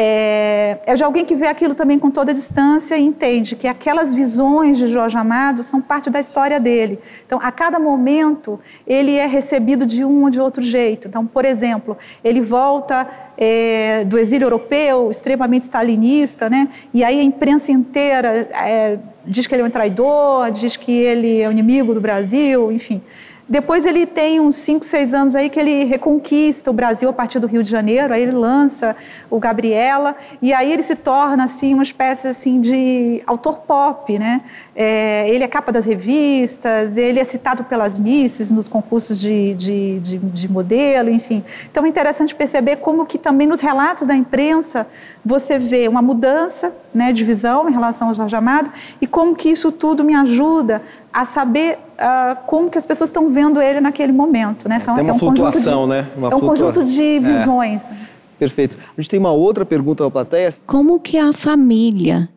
É, 0.00 0.78
é 0.86 0.94
de 0.94 1.02
alguém 1.02 1.24
que 1.24 1.34
vê 1.34 1.48
aquilo 1.48 1.74
também 1.74 1.98
com 1.98 2.08
toda 2.08 2.30
a 2.30 2.34
distância 2.34 2.96
e 2.96 3.02
entende 3.04 3.56
que 3.56 3.66
aquelas 3.66 4.14
visões 4.14 4.78
de 4.78 4.86
Jorge 4.86 5.18
Amado 5.18 5.64
são 5.64 5.80
parte 5.80 6.08
da 6.08 6.20
história 6.20 6.60
dele. 6.60 7.00
Então, 7.26 7.40
a 7.42 7.50
cada 7.50 7.80
momento, 7.80 8.60
ele 8.86 9.16
é 9.16 9.26
recebido 9.26 9.84
de 9.84 10.04
um 10.04 10.22
ou 10.22 10.30
de 10.30 10.40
outro 10.40 10.62
jeito. 10.62 11.08
Então, 11.08 11.26
por 11.26 11.44
exemplo, 11.44 11.98
ele 12.22 12.40
volta 12.40 13.08
é, 13.36 14.04
do 14.04 14.16
exílio 14.16 14.46
europeu, 14.46 15.10
extremamente 15.10 15.64
stalinista, 15.64 16.48
né? 16.48 16.68
e 16.94 17.02
aí 17.02 17.18
a 17.18 17.24
imprensa 17.24 17.72
inteira 17.72 18.48
é, 18.52 19.00
diz 19.26 19.48
que 19.48 19.54
ele 19.56 19.62
é 19.62 19.64
um 19.64 19.70
traidor, 19.70 20.52
diz 20.52 20.76
que 20.76 20.92
ele 20.92 21.40
é 21.40 21.48
o 21.48 21.50
inimigo 21.50 21.92
do 21.92 22.00
Brasil, 22.00 22.70
enfim. 22.70 23.02
Depois 23.48 23.86
ele 23.86 24.04
tem 24.04 24.40
uns 24.40 24.56
5, 24.56 24.84
6 24.84 25.14
anos 25.14 25.34
aí 25.34 25.48
que 25.48 25.58
ele 25.58 25.84
reconquista 25.84 26.70
o 26.70 26.74
Brasil 26.74 27.08
a 27.08 27.12
partir 27.14 27.38
do 27.38 27.46
Rio 27.46 27.62
de 27.62 27.70
Janeiro, 27.70 28.12
aí 28.12 28.20
ele 28.20 28.32
lança 28.32 28.94
o 29.30 29.38
Gabriela, 29.38 30.14
e 30.42 30.52
aí 30.52 30.70
ele 30.70 30.82
se 30.82 30.94
torna 30.94 31.44
assim 31.44 31.72
uma 31.72 31.82
espécie 31.82 32.28
assim 32.28 32.60
de 32.60 33.22
autor 33.26 33.60
pop, 33.60 34.18
né? 34.18 34.42
É, 34.76 35.28
ele 35.30 35.42
é 35.42 35.48
capa 35.48 35.72
das 35.72 35.86
revistas, 35.86 36.98
ele 36.98 37.18
é 37.18 37.24
citado 37.24 37.64
pelas 37.64 37.98
misses 37.98 38.50
nos 38.50 38.68
concursos 38.68 39.18
de, 39.18 39.54
de, 39.54 39.98
de, 40.00 40.18
de 40.18 40.52
modelo, 40.52 41.08
enfim. 41.08 41.42
Então 41.70 41.86
é 41.86 41.88
interessante 41.88 42.34
perceber 42.34 42.76
como 42.76 43.06
que 43.06 43.16
também 43.16 43.46
nos 43.46 43.60
relatos 43.60 44.06
da 44.06 44.14
imprensa 44.14 44.86
você 45.24 45.58
vê 45.58 45.88
uma 45.88 46.02
mudança 46.02 46.72
né, 46.94 47.12
de 47.12 47.24
visão 47.24 47.68
em 47.68 47.72
relação 47.72 48.08
ao 48.08 48.14
Jorge 48.14 48.36
Amado 48.36 48.70
e 49.00 49.06
como 49.06 49.34
que 49.34 49.48
isso 49.48 49.72
tudo 49.72 50.04
me 50.04 50.14
ajuda 50.14 50.82
a 51.18 51.24
saber 51.24 51.80
uh, 51.98 52.36
como 52.46 52.70
que 52.70 52.78
as 52.78 52.86
pessoas 52.86 53.10
estão 53.10 53.28
vendo 53.28 53.60
ele 53.60 53.80
naquele 53.80 54.12
momento. 54.12 54.68
Né? 54.68 54.78
São, 54.78 54.94
tem 54.94 55.02
uma 55.02 55.10
é 55.10 55.16
um 55.16 55.18
flutuação, 55.18 55.82
de, 55.82 55.90
né? 55.90 56.06
Uma 56.16 56.30
é 56.30 56.36
um 56.36 56.38
conjunto 56.38 56.84
de 56.84 57.02
é. 57.02 57.18
visões. 57.18 57.88
É. 57.88 57.90
Perfeito. 58.38 58.78
A 58.96 59.00
gente 59.00 59.10
tem 59.10 59.18
uma 59.18 59.32
outra 59.32 59.66
pergunta 59.66 60.04
da 60.04 60.10
plateia. 60.12 60.54
Como 60.64 61.00
que 61.00 61.18
a 61.18 61.32
família 61.32 62.28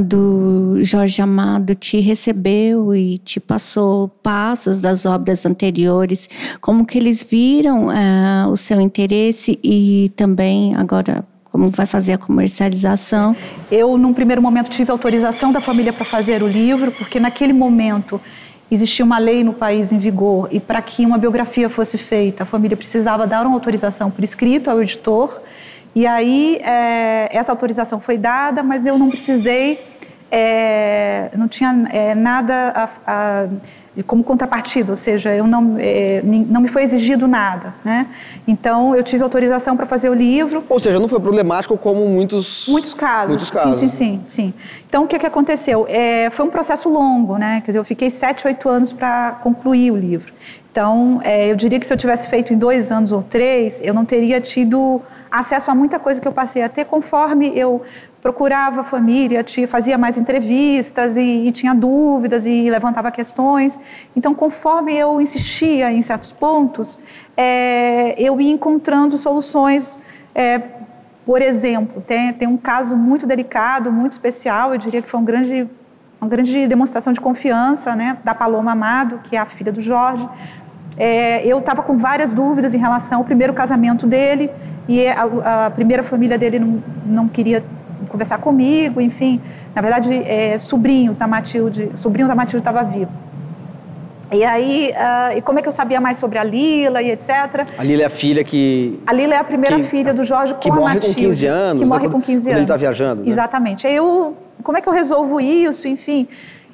do 0.00 0.76
Jorge 0.82 1.20
Amado 1.20 1.74
te 1.74 1.98
recebeu 1.98 2.94
e 2.94 3.18
te 3.18 3.40
passou 3.40 4.06
passos 4.06 4.80
das 4.80 5.04
obras 5.04 5.44
anteriores, 5.44 6.30
como 6.60 6.86
que 6.86 6.96
eles 6.98 7.24
viram 7.24 7.88
uh, 7.88 8.48
o 8.52 8.56
seu 8.56 8.80
interesse 8.80 9.58
e 9.64 10.12
também 10.14 10.76
agora 10.76 11.24
como 11.52 11.68
vai 11.68 11.84
fazer 11.84 12.14
a 12.14 12.18
comercialização? 12.18 13.36
Eu, 13.70 13.98
num 13.98 14.14
primeiro 14.14 14.40
momento, 14.40 14.70
tive 14.70 14.90
autorização 14.90 15.52
da 15.52 15.60
família 15.60 15.92
para 15.92 16.04
fazer 16.04 16.42
o 16.42 16.48
livro, 16.48 16.90
porque 16.90 17.20
naquele 17.20 17.52
momento 17.52 18.18
existia 18.70 19.04
uma 19.04 19.18
lei 19.18 19.44
no 19.44 19.52
país 19.52 19.92
em 19.92 19.98
vigor 19.98 20.48
e 20.50 20.58
para 20.58 20.80
que 20.80 21.04
uma 21.04 21.18
biografia 21.18 21.68
fosse 21.68 21.98
feita, 21.98 22.44
a 22.44 22.46
família 22.46 22.74
precisava 22.74 23.26
dar 23.26 23.44
uma 23.44 23.54
autorização 23.54 24.10
por 24.10 24.24
escrito 24.24 24.70
ao 24.70 24.82
editor. 24.82 25.42
E 25.94 26.06
aí 26.06 26.56
é, 26.62 27.28
essa 27.30 27.52
autorização 27.52 28.00
foi 28.00 28.16
dada, 28.16 28.62
mas 28.62 28.86
eu 28.86 28.98
não 28.98 29.10
precisei, 29.10 29.84
é, 30.30 31.30
não 31.36 31.48
tinha 31.48 31.86
é, 31.92 32.14
nada 32.14 32.72
a, 32.74 32.88
a 33.06 33.48
como 34.06 34.24
contrapartida, 34.24 34.92
ou 34.92 34.96
seja, 34.96 35.34
eu 35.34 35.46
não, 35.46 35.76
é, 35.78 36.22
não 36.24 36.62
me 36.62 36.68
foi 36.68 36.82
exigido 36.82 37.28
nada, 37.28 37.74
né? 37.84 38.06
Então 38.48 38.96
eu 38.96 39.02
tive 39.02 39.22
autorização 39.22 39.76
para 39.76 39.84
fazer 39.84 40.08
o 40.08 40.14
livro. 40.14 40.64
Ou 40.66 40.80
seja, 40.80 40.98
não 40.98 41.08
foi 41.08 41.20
problemático 41.20 41.76
como 41.76 42.08
muitos 42.08 42.66
muitos 42.68 42.94
casos. 42.94 43.28
Muitos 43.28 43.50
casos. 43.50 43.76
Sim, 43.76 43.88
sim, 43.88 44.20
sim, 44.22 44.22
sim. 44.24 44.54
Então 44.88 45.04
o 45.04 45.06
que, 45.06 45.18
que 45.18 45.26
aconteceu? 45.26 45.84
É, 45.90 46.30
foi 46.30 46.46
um 46.46 46.50
processo 46.50 46.88
longo, 46.88 47.36
né? 47.36 47.60
Quer 47.60 47.72
dizer, 47.72 47.78
eu 47.80 47.84
fiquei 47.84 48.08
sete, 48.08 48.46
oito 48.46 48.66
anos 48.68 48.94
para 48.94 49.32
concluir 49.42 49.90
o 49.90 49.96
livro. 49.96 50.32
Então 50.70 51.20
é, 51.22 51.50
eu 51.50 51.56
diria 51.56 51.78
que 51.78 51.84
se 51.84 51.92
eu 51.92 51.98
tivesse 51.98 52.30
feito 52.30 52.54
em 52.54 52.56
dois 52.56 52.90
anos 52.90 53.12
ou 53.12 53.22
três, 53.22 53.82
eu 53.84 53.92
não 53.92 54.06
teria 54.06 54.40
tido 54.40 55.02
acesso 55.30 55.70
a 55.70 55.74
muita 55.74 55.98
coisa 55.98 56.20
que 56.20 56.26
eu 56.26 56.32
passei 56.32 56.62
a 56.62 56.68
ter 56.68 56.84
conforme 56.86 57.52
eu 57.54 57.82
procurava 58.22 58.82
a 58.82 58.84
família, 58.84 59.44
fazia 59.66 59.98
mais 59.98 60.16
entrevistas 60.16 61.16
e, 61.16 61.20
e, 61.20 61.50
tinha 61.50 61.74
dúvidas 61.74 62.46
e 62.46 62.70
levantava 62.70 63.10
questões. 63.10 63.78
Então, 64.14 64.32
conforme 64.32 64.94
eu 64.94 65.20
insistia 65.20 65.90
em 65.90 66.00
certos 66.00 66.30
pontos, 66.30 67.00
é, 67.36 68.14
eu 68.16 68.40
ia 68.40 68.52
encontrando 68.52 69.18
soluções. 69.18 69.98
É, 70.32 70.60
por 71.26 71.42
exemplo, 71.42 72.00
tem, 72.00 72.32
tem 72.32 72.46
um 72.46 72.56
caso 72.56 72.96
muito 72.96 73.26
delicado, 73.26 73.90
muito 73.90 74.12
especial, 74.12 74.72
eu 74.72 74.78
diria 74.78 75.02
que 75.02 75.08
foi 75.08 75.18
um 75.18 75.24
grande, 75.24 75.68
uma 76.20 76.28
grande 76.28 76.68
demonstração 76.68 77.12
de 77.12 77.20
confiança 77.20 77.96
né, 77.96 78.18
da 78.22 78.34
Paloma 78.34 78.70
Amado, 78.70 79.20
que 79.24 79.34
é 79.34 79.40
a 79.40 79.46
filha 79.46 79.72
do 79.72 79.80
Jorge. 79.80 80.28
É, 80.96 81.44
eu 81.44 81.58
estava 81.58 81.82
com 81.82 81.98
várias 81.98 82.32
dúvidas 82.32 82.72
em 82.72 82.78
relação 82.78 83.18
ao 83.18 83.24
primeiro 83.24 83.52
casamento 83.52 84.06
dele 84.06 84.48
e 84.88 85.08
a, 85.08 85.66
a 85.66 85.70
primeira 85.70 86.02
família 86.04 86.38
dele 86.38 86.58
não, 86.58 86.82
não 87.04 87.28
queria 87.28 87.64
conversar 88.08 88.38
comigo, 88.38 89.00
enfim. 89.00 89.40
Na 89.74 89.82
verdade, 89.82 90.14
é, 90.14 90.58
sobrinhos 90.58 91.16
da 91.16 91.26
Matilde, 91.26 91.90
sobrinho 91.96 92.28
da 92.28 92.34
Matilde 92.34 92.58
estava 92.58 92.82
vivo. 92.82 93.10
E 94.32 94.44
aí, 94.44 94.92
uh, 94.92 95.36
e 95.36 95.42
como 95.42 95.58
é 95.58 95.62
que 95.62 95.68
eu 95.68 95.72
sabia 95.72 96.00
mais 96.00 96.16
sobre 96.16 96.38
a 96.38 96.44
Lila 96.44 97.02
e 97.02 97.10
etc. 97.10 97.66
A 97.76 97.84
Lila 97.84 98.02
é 98.02 98.06
a 98.06 98.10
filha 98.10 98.42
que... 98.42 98.98
A 99.06 99.12
Lila 99.12 99.34
é 99.34 99.38
a 99.38 99.44
primeira 99.44 99.76
que, 99.76 99.82
filha 99.82 100.14
do 100.14 100.24
Jorge 100.24 100.54
que 100.54 100.70
com 100.70 100.76
morre 100.76 100.92
a 100.92 100.94
Matilde. 100.94 101.14
com 101.14 101.20
15 101.20 101.46
anos. 101.46 101.82
Que 101.82 101.86
morre 101.86 102.08
com 102.08 102.20
15 102.20 102.48
anos. 102.48 102.56
Ele 102.56 102.64
está 102.64 102.76
viajando. 102.76 103.22
Né? 103.22 103.28
Exatamente. 103.28 103.86
Aí 103.86 103.94
eu, 103.94 104.34
como 104.62 104.78
é 104.78 104.80
que 104.80 104.88
eu 104.88 104.92
resolvo 104.92 105.38
isso, 105.38 105.86
enfim... 105.86 106.26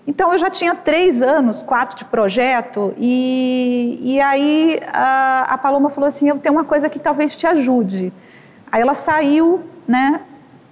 Então, 0.06 0.32
eu 0.32 0.38
já 0.38 0.48
tinha 0.48 0.74
três 0.74 1.20
anos, 1.20 1.60
quatro 1.60 1.94
de 1.94 2.06
projeto, 2.06 2.94
e, 2.96 4.00
e 4.02 4.18
aí 4.22 4.80
a, 4.90 5.48
a 5.50 5.58
Paloma 5.58 5.90
falou 5.90 6.08
assim: 6.08 6.30
Eu 6.30 6.38
tenho 6.38 6.54
uma 6.54 6.64
coisa 6.64 6.88
que 6.88 6.98
talvez 6.98 7.36
te 7.36 7.46
ajude. 7.46 8.10
Aí 8.72 8.80
ela 8.80 8.94
saiu, 8.94 9.60
né? 9.86 10.22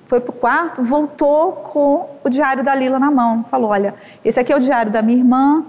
Foi 0.06 0.20
para 0.20 0.30
o 0.30 0.34
quarto, 0.34 0.82
voltou 0.82 1.52
com 1.52 2.08
o 2.24 2.28
diário 2.28 2.62
da 2.62 2.74
Lila 2.74 2.98
na 2.98 3.10
mão. 3.10 3.44
Falou: 3.50 3.70
Olha, 3.70 3.94
esse 4.24 4.38
aqui 4.38 4.52
é 4.52 4.56
o 4.56 4.60
diário 4.60 4.90
da 4.90 5.02
minha 5.02 5.18
irmã, 5.18 5.64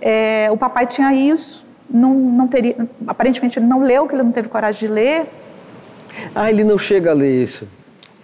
é, 0.00 0.48
o 0.50 0.56
papai 0.56 0.86
tinha 0.86 1.14
isso, 1.14 1.64
não, 1.88 2.14
não 2.14 2.48
teria, 2.48 2.76
aparentemente 3.06 3.58
ele 3.58 3.66
não 3.66 3.82
leu, 3.82 4.06
que 4.06 4.14
ele 4.14 4.22
não 4.22 4.32
teve 4.32 4.48
coragem 4.48 4.88
de 4.88 4.94
ler. 4.94 5.26
Ah, 6.34 6.50
ele 6.50 6.64
não 6.64 6.78
chega 6.78 7.10
a 7.10 7.14
ler 7.14 7.42
isso. 7.42 7.68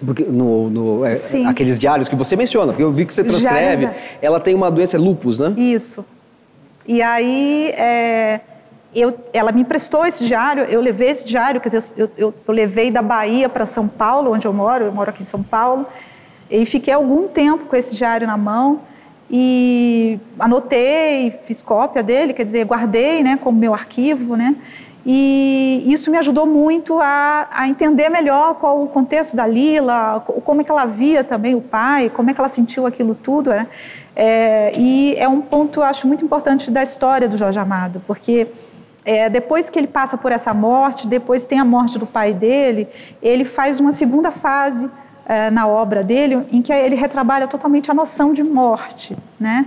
Porque 0.04 0.24
no, 0.24 0.70
no 0.70 1.04
é, 1.04 1.20
aqueles 1.46 1.78
diários 1.78 2.08
que 2.08 2.16
você 2.16 2.34
menciona, 2.34 2.72
porque 2.72 2.82
eu 2.82 2.90
vi 2.90 3.04
que 3.04 3.12
você 3.12 3.22
transcreve, 3.22 3.90
ela 4.22 4.40
tem 4.40 4.54
uma 4.54 4.70
doença, 4.70 4.96
é 4.96 5.00
lupus, 5.00 5.38
né? 5.38 5.52
Isso. 5.58 6.04
E 6.86 7.02
aí, 7.02 7.68
é, 7.76 8.40
eu, 8.94 9.16
ela 9.32 9.52
me 9.52 9.62
emprestou 9.62 10.04
esse 10.04 10.24
diário, 10.24 10.64
eu 10.64 10.80
levei 10.80 11.10
esse 11.10 11.24
diário, 11.24 11.60
quer 11.60 11.68
dizer, 11.68 11.92
eu, 11.96 12.10
eu, 12.16 12.34
eu 12.46 12.54
levei 12.54 12.90
da 12.90 13.02
Bahia 13.02 13.48
para 13.48 13.64
São 13.64 13.86
Paulo, 13.86 14.32
onde 14.32 14.46
eu 14.46 14.52
moro, 14.52 14.86
eu 14.86 14.92
moro 14.92 15.10
aqui 15.10 15.22
em 15.22 15.26
São 15.26 15.42
Paulo, 15.42 15.86
e 16.50 16.66
fiquei 16.66 16.92
algum 16.92 17.28
tempo 17.28 17.66
com 17.66 17.76
esse 17.76 17.94
diário 17.94 18.26
na 18.26 18.36
mão 18.36 18.80
e 19.30 20.18
anotei, 20.38 21.30
fiz 21.44 21.62
cópia 21.62 22.02
dele, 22.02 22.32
quer 22.32 22.44
dizer, 22.44 22.64
guardei, 22.64 23.22
né, 23.22 23.38
como 23.40 23.56
meu 23.56 23.72
arquivo, 23.72 24.36
né, 24.36 24.56
e 25.06 25.84
isso 25.86 26.10
me 26.10 26.18
ajudou 26.18 26.44
muito 26.44 26.98
a, 27.00 27.46
a 27.52 27.68
entender 27.68 28.08
melhor 28.08 28.54
qual 28.56 28.82
o 28.82 28.88
contexto 28.88 29.36
da 29.36 29.46
Lila, 29.46 30.20
como 30.44 30.60
é 30.60 30.64
que 30.64 30.70
ela 30.70 30.84
via 30.84 31.22
também 31.22 31.54
o 31.54 31.60
pai, 31.60 32.10
como 32.10 32.28
é 32.28 32.34
que 32.34 32.40
ela 32.40 32.48
sentiu 32.48 32.86
aquilo 32.86 33.14
tudo, 33.14 33.50
né, 33.50 33.68
é, 34.16 34.72
e 34.76 35.14
é 35.16 35.28
um 35.28 35.40
ponto, 35.40 35.80
acho, 35.80 36.08
muito 36.08 36.24
importante 36.24 36.68
da 36.72 36.82
história 36.82 37.28
do 37.28 37.36
Jorge 37.36 37.58
Amado, 37.60 38.02
porque 38.08 38.48
é, 39.04 39.28
depois 39.28 39.70
que 39.70 39.78
ele 39.78 39.86
passa 39.86 40.16
por 40.16 40.30
essa 40.32 40.52
morte, 40.52 41.06
depois 41.06 41.46
tem 41.46 41.58
a 41.58 41.64
morte 41.64 41.98
do 41.98 42.06
pai 42.06 42.32
dele, 42.32 42.88
ele 43.22 43.44
faz 43.44 43.80
uma 43.80 43.92
segunda 43.92 44.30
fase 44.30 44.90
é, 45.26 45.50
na 45.50 45.66
obra 45.66 46.02
dele, 46.02 46.46
em 46.50 46.60
que 46.60 46.72
ele 46.72 46.94
retrabalha 46.94 47.46
totalmente 47.46 47.90
a 47.90 47.94
noção 47.94 48.32
de 48.32 48.42
morte, 48.42 49.16
né? 49.38 49.66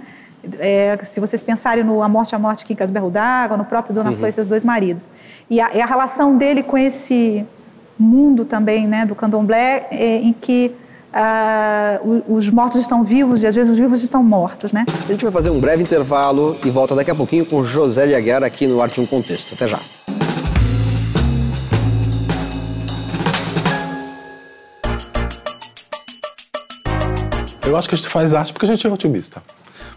É, 0.59 0.99
se 1.01 1.21
vocês 1.21 1.41
pensarem 1.41 1.85
no 1.85 2.03
A 2.03 2.09
Morte, 2.09 2.35
a 2.35 2.39
Morte, 2.39 2.65
Quincas 2.65 2.91
Berro 2.91 3.09
d'Água, 3.09 3.55
no 3.55 3.63
próprio 3.63 3.95
Dona 3.95 4.09
uhum. 4.09 4.17
Flor 4.17 4.27
e 4.27 4.31
seus 4.33 4.49
dois 4.49 4.63
maridos. 4.63 5.09
E 5.49 5.61
a, 5.61 5.73
e 5.73 5.81
a, 5.81 5.85
relação 5.85 6.37
dele 6.37 6.61
com 6.61 6.77
esse 6.77 7.45
mundo 7.97 8.43
também, 8.43 8.85
né, 8.85 9.05
do 9.05 9.15
candomblé, 9.15 9.87
é, 9.89 10.17
em 10.17 10.33
que 10.33 10.75
Uh, 11.13 12.23
os 12.27 12.49
mortos 12.49 12.81
estão 12.81 13.03
vivos 13.03 13.43
e 13.43 13.47
às 13.47 13.53
vezes 13.53 13.71
os 13.71 13.77
vivos 13.77 14.01
estão 14.01 14.23
mortos, 14.23 14.73
né? 14.73 14.83
A 14.87 15.11
gente 15.11 15.23
vai 15.23 15.31
fazer 15.31 15.51
um 15.51 15.59
breve 15.59 15.83
intervalo 15.83 16.57
e 16.65 16.71
volta 16.71 16.95
daqui 16.95 17.11
a 17.11 17.15
pouquinho 17.15 17.45
com 17.45 17.63
José 17.63 18.15
Aguiar 18.15 18.43
aqui 18.43 18.65
no 18.65 18.81
Arte 18.81 18.99
um 18.99 19.05
Contexto. 19.05 19.53
Até 19.53 19.67
já. 19.67 19.79
Eu 27.63 27.77
acho 27.77 27.87
que 27.87 27.93
a 27.93 27.97
gente 27.97 28.09
faz 28.09 28.33
arte 28.33 28.51
porque 28.51 28.65
a 28.65 28.69
gente 28.69 28.85
é 28.85 28.89
otimista. 28.89 29.43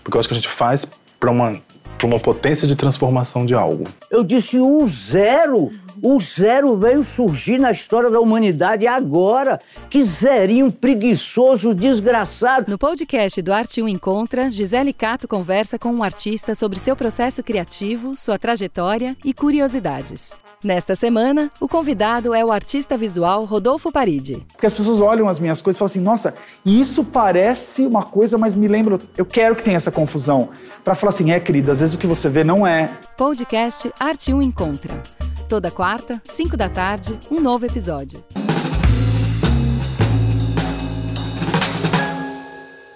Porque 0.04 0.16
eu 0.16 0.20
acho 0.20 0.28
que 0.28 0.34
a 0.34 0.36
gente 0.36 0.48
faz 0.48 0.86
para 1.18 1.30
uma, 1.30 1.58
uma 2.06 2.20
potência 2.20 2.66
de 2.66 2.76
transformação 2.76 3.44
de 3.44 3.54
algo. 3.54 3.84
Eu 4.10 4.24
disse 4.24 4.58
um 4.60 4.86
zero. 4.86 5.70
O 6.02 6.20
zero 6.20 6.76
veio 6.76 7.02
surgir 7.02 7.58
na 7.58 7.70
história 7.70 8.10
da 8.10 8.20
humanidade 8.20 8.86
agora. 8.86 9.58
Que 9.88 10.04
zerinho 10.04 10.70
preguiçoso, 10.70 11.74
desgraçado. 11.74 12.70
No 12.70 12.78
podcast 12.78 13.40
do 13.40 13.52
Arte 13.52 13.82
1 13.82 13.88
Encontra, 13.88 14.50
Gisele 14.50 14.92
Cato 14.92 15.26
conversa 15.26 15.78
com 15.78 15.90
um 15.90 16.02
artista 16.02 16.54
sobre 16.54 16.78
seu 16.78 16.94
processo 16.94 17.42
criativo, 17.42 18.14
sua 18.16 18.38
trajetória 18.38 19.16
e 19.24 19.32
curiosidades. 19.32 20.34
Nesta 20.66 20.96
semana, 20.96 21.48
o 21.60 21.68
convidado 21.68 22.34
é 22.34 22.44
o 22.44 22.50
artista 22.50 22.96
visual 22.96 23.44
Rodolfo 23.44 23.92
Paride. 23.92 24.44
Porque 24.50 24.66
as 24.66 24.72
pessoas 24.72 25.00
olham 25.00 25.28
as 25.28 25.38
minhas 25.38 25.62
coisas 25.62 25.76
e 25.76 25.78
falam 25.78 25.86
assim: 25.86 26.00
nossa, 26.00 26.34
isso 26.64 27.04
parece 27.04 27.86
uma 27.86 28.02
coisa, 28.02 28.36
mas 28.36 28.56
me 28.56 28.66
lembra. 28.66 28.98
Eu 29.16 29.24
quero 29.24 29.54
que 29.54 29.62
tenha 29.62 29.76
essa 29.76 29.92
confusão. 29.92 30.48
Para 30.84 30.96
falar 30.96 31.10
assim, 31.10 31.30
é, 31.30 31.38
querido, 31.38 31.70
às 31.70 31.78
vezes 31.78 31.94
o 31.94 31.98
que 32.00 32.06
você 32.08 32.28
vê 32.28 32.42
não 32.42 32.66
é. 32.66 32.90
Podcast 33.16 33.92
Arte 34.00 34.34
1 34.34 34.42
Encontra. 34.42 35.00
Toda 35.48 35.70
quarta, 35.70 36.20
5 36.24 36.56
da 36.56 36.68
tarde, 36.68 37.16
um 37.30 37.40
novo 37.40 37.64
episódio. 37.64 38.24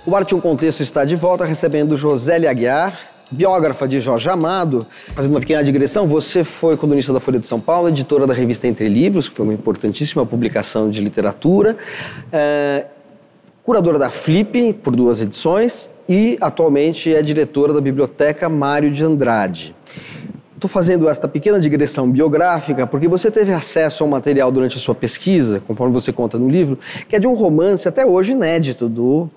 O 0.05 0.17
Arte 0.17 0.35
um 0.35 0.41
Contexto 0.41 0.83
está 0.83 1.05
de 1.05 1.15
volta 1.15 1.45
recebendo 1.45 1.97
Josélia 1.97 2.50
Aguiar, 2.50 2.99
biógrafa 3.31 3.87
de 3.87 4.01
Jorge 4.01 4.29
Amado, 4.29 4.87
fazendo 5.15 5.33
uma 5.33 5.41
pequena 5.41 5.63
digressão, 5.63 6.07
você 6.07 6.43
foi 6.43 6.77
colunista 6.77 7.13
da 7.13 7.21
Folha 7.21 7.39
de 7.39 7.47
São 7.47 7.61
Paulo, 7.61 7.89
editora 7.89 8.27
da 8.27 8.35
revista 8.35 8.67
Entre 8.67 8.89
Livros, 8.89 9.29
que 9.29 9.35
foi 9.37 9.45
uma 9.45 9.55
importantíssima 9.55 10.27
publicação 10.27 10.91
de 10.91 11.01
literatura, 11.01 11.77
é, 12.33 12.87
curadora 13.63 13.99
da 13.99 14.11
Flip, 14.11 14.73
por 14.83 14.97
duas 14.97 15.21
edições, 15.21 15.89
e 16.09 16.37
atualmente 16.41 17.15
é 17.15 17.23
diretora 17.23 17.73
da 17.73 17.81
Biblioteca 17.81 18.49
Mário 18.49 18.91
de 18.91 19.05
Andrade. 19.05 19.77
Estou 20.55 20.69
fazendo 20.69 21.09
esta 21.09 21.27
pequena 21.27 21.59
digressão 21.59 22.11
biográfica 22.11 22.87
porque 22.87 23.09
você 23.09 23.31
teve 23.31 23.53
acesso 23.53 24.03
a 24.03 24.07
um 24.07 24.11
material 24.11 24.53
durante 24.53 24.77
a 24.77 24.81
sua 24.81 24.95
pesquisa, 24.95 25.63
conforme 25.67 25.93
você 25.93 26.13
conta 26.13 26.37
no 26.37 26.51
livro, 26.51 26.79
que 27.09 27.17
é 27.17 27.19
de 27.19 27.27
um 27.27 27.33
romance 27.33 27.89
até 27.89 28.05
hoje 28.05 28.33
inédito 28.33 28.89
do 28.89 29.31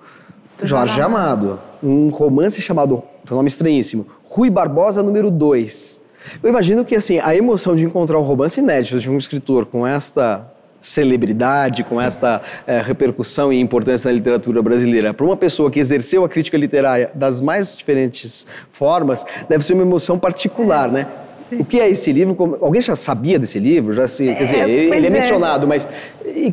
Jorge 0.61 1.01
Amado. 1.01 1.59
Um 1.81 2.09
romance 2.09 2.61
chamado, 2.61 3.03
um 3.29 3.35
nome 3.35 3.47
estranhíssimo, 3.47 4.05
Rui 4.25 4.49
Barbosa 4.49 5.01
número 5.01 5.31
2. 5.31 6.01
Eu 6.41 6.49
imagino 6.49 6.85
que 6.85 6.95
assim, 6.95 7.19
a 7.19 7.35
emoção 7.35 7.75
de 7.75 7.83
encontrar 7.83 8.17
um 8.19 8.23
romance 8.23 8.59
inédito 8.59 8.99
de 8.99 9.09
um 9.09 9.17
escritor 9.17 9.65
com 9.65 9.85
esta 9.85 10.49
celebridade, 10.79 11.83
com 11.83 11.97
Sim. 11.97 12.05
esta 12.05 12.41
é, 12.67 12.81
repercussão 12.81 13.51
e 13.51 13.59
importância 13.59 14.09
na 14.09 14.15
literatura 14.15 14.61
brasileira, 14.61 15.13
para 15.13 15.25
uma 15.25 15.37
pessoa 15.37 15.71
que 15.71 15.79
exerceu 15.79 16.25
a 16.25 16.29
crítica 16.29 16.57
literária 16.57 17.09
das 17.15 17.39
mais 17.39 17.75
diferentes 17.75 18.45
formas, 18.69 19.25
deve 19.47 19.63
ser 19.63 19.73
uma 19.73 19.83
emoção 19.83 20.19
particular, 20.19 20.91
né? 20.91 21.07
Sim. 21.53 21.61
O 21.61 21.65
que 21.65 21.79
é 21.79 21.89
esse 21.89 22.11
livro? 22.11 22.57
Alguém 22.61 22.81
já 22.81 22.95
sabia 22.95 23.37
desse 23.37 23.59
livro? 23.59 23.93
Já 23.93 24.07
se, 24.07 24.25
quer 24.25 24.43
dizer, 24.45 24.57
é, 24.57 24.69
ele, 24.69 24.95
ele 24.95 25.05
é, 25.05 25.09
é 25.09 25.11
mencionado, 25.11 25.67
mas 25.67 25.87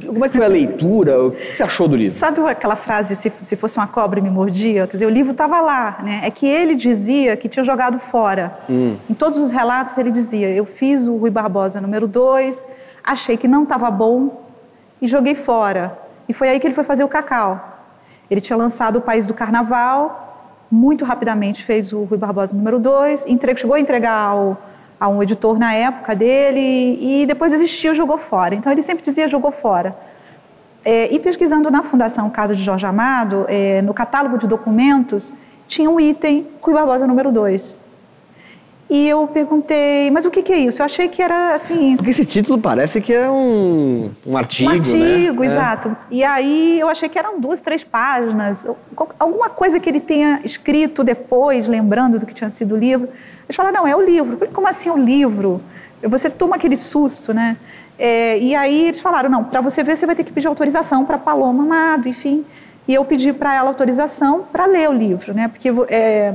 como 0.06 0.24
é 0.24 0.28
que 0.28 0.36
foi 0.36 0.46
a 0.46 0.48
leitura? 0.48 1.22
O 1.24 1.30
que 1.30 1.56
você 1.56 1.62
achou 1.62 1.88
do 1.88 1.96
livro? 1.96 2.16
Sabe 2.16 2.40
aquela 2.48 2.76
frase, 2.76 3.16
se, 3.16 3.32
se 3.42 3.56
fosse 3.56 3.78
uma 3.78 3.86
cobra 3.86 4.20
me 4.20 4.30
mordia? 4.30 4.86
Quer 4.86 4.98
dizer, 4.98 5.06
o 5.06 5.10
livro 5.10 5.32
estava 5.32 5.60
lá, 5.60 5.98
né? 6.02 6.20
É 6.24 6.30
que 6.30 6.46
ele 6.46 6.74
dizia 6.74 7.36
que 7.36 7.48
tinha 7.48 7.64
jogado 7.64 7.98
fora. 7.98 8.58
Hum. 8.68 8.96
Em 9.08 9.14
todos 9.14 9.38
os 9.38 9.50
relatos 9.50 9.96
ele 9.98 10.10
dizia, 10.10 10.50
eu 10.50 10.64
fiz 10.64 11.06
o 11.08 11.16
Rui 11.16 11.30
Barbosa 11.30 11.80
número 11.80 12.06
2, 12.06 12.66
achei 13.02 13.36
que 13.36 13.48
não 13.48 13.62
estava 13.62 13.90
bom 13.90 14.44
e 15.00 15.08
joguei 15.08 15.34
fora. 15.34 15.98
E 16.28 16.32
foi 16.32 16.48
aí 16.48 16.60
que 16.60 16.66
ele 16.66 16.74
foi 16.74 16.84
fazer 16.84 17.02
o 17.02 17.08
Cacau. 17.08 17.68
Ele 18.30 18.40
tinha 18.40 18.56
lançado 18.56 18.96
O 18.96 19.00
País 19.00 19.26
do 19.26 19.34
Carnaval, 19.34 20.30
muito 20.70 21.04
rapidamente 21.04 21.64
fez 21.64 21.92
o 21.92 22.04
Rui 22.04 22.16
Barbosa 22.16 22.54
número 22.54 22.78
2, 22.78 23.26
chegou 23.56 23.74
a 23.74 23.80
entregar 23.80 24.28
ao 24.28 24.56
a 25.00 25.08
um 25.08 25.22
editor 25.22 25.58
na 25.58 25.72
época 25.72 26.14
dele 26.14 26.98
e 27.00 27.24
depois 27.26 27.50
desistiu, 27.50 27.94
jogou 27.94 28.18
fora. 28.18 28.54
Então 28.54 28.70
ele 28.70 28.82
sempre 28.82 29.02
dizia 29.02 29.26
jogou 29.26 29.50
fora. 29.50 29.96
É, 30.84 31.12
e 31.12 31.18
pesquisando 31.18 31.70
na 31.70 31.82
Fundação 31.82 32.28
Casa 32.28 32.54
de 32.54 32.62
Jorge 32.62 32.84
Amado, 32.84 33.46
é, 33.48 33.80
no 33.80 33.94
catálogo 33.94 34.36
de 34.36 34.46
documentos, 34.46 35.32
tinha 35.66 35.88
um 35.88 35.98
item 35.98 36.46
Cui 36.60 36.74
Barbosa 36.74 37.06
número 37.06 37.32
2. 37.32 37.79
E 38.90 39.08
eu 39.08 39.24
perguntei, 39.28 40.10
mas 40.10 40.24
o 40.24 40.32
que, 40.32 40.42
que, 40.42 40.52
é 40.52 40.58
isso? 40.58 40.82
Eu 40.82 40.84
achei 40.84 41.06
que 41.06 41.22
era 41.22 41.54
assim. 41.54 41.94
Porque 41.96 42.10
esse 42.10 42.24
título 42.24 42.58
parece 42.58 43.00
que 43.00 43.12
é 43.12 43.30
um, 43.30 44.10
um 44.26 44.36
artigo. 44.36 44.68
Um 44.68 44.72
artigo, 44.72 45.44
né? 45.44 45.46
exato. 45.46 45.88
É. 45.88 45.94
E 46.10 46.24
aí 46.24 46.80
eu 46.80 46.88
achei 46.88 47.08
que 47.08 47.16
eram 47.16 47.38
duas, 47.38 47.60
três 47.60 47.84
páginas. 47.84 48.66
Alguma 49.16 49.48
coisa 49.48 49.78
que 49.78 49.88
ele 49.88 50.00
tenha 50.00 50.40
escrito 50.42 51.04
depois, 51.04 51.68
lembrando 51.68 52.18
do 52.18 52.26
que 52.26 52.34
tinha 52.34 52.50
sido 52.50 52.74
o 52.74 52.76
livro. 52.76 53.08
Eles 53.46 53.54
falaram, 53.54 53.82
não, 53.82 53.86
é 53.86 53.94
o 53.94 54.00
livro. 54.00 54.36
Como 54.52 54.66
assim 54.66 54.90
o 54.90 54.96
livro? 54.96 55.62
Você 56.02 56.28
toma 56.28 56.56
aquele 56.56 56.76
susto, 56.76 57.32
né? 57.32 57.58
É, 57.96 58.38
e 58.38 58.56
aí 58.56 58.86
eles 58.86 59.00
falaram, 59.00 59.30
não, 59.30 59.44
para 59.44 59.60
você 59.60 59.84
ver, 59.84 59.96
você 59.96 60.04
vai 60.04 60.16
ter 60.16 60.24
que 60.24 60.32
pedir 60.32 60.48
autorização 60.48 61.04
para 61.04 61.16
Paloma 61.16 61.62
Amado, 61.62 62.08
enfim. 62.08 62.44
E 62.88 62.94
eu 62.94 63.04
pedi 63.04 63.32
para 63.32 63.54
ela 63.54 63.68
autorização 63.68 64.46
para 64.50 64.66
ler 64.66 64.90
o 64.90 64.92
livro, 64.92 65.32
né? 65.32 65.46
Porque 65.46 65.68
é, 65.88 66.34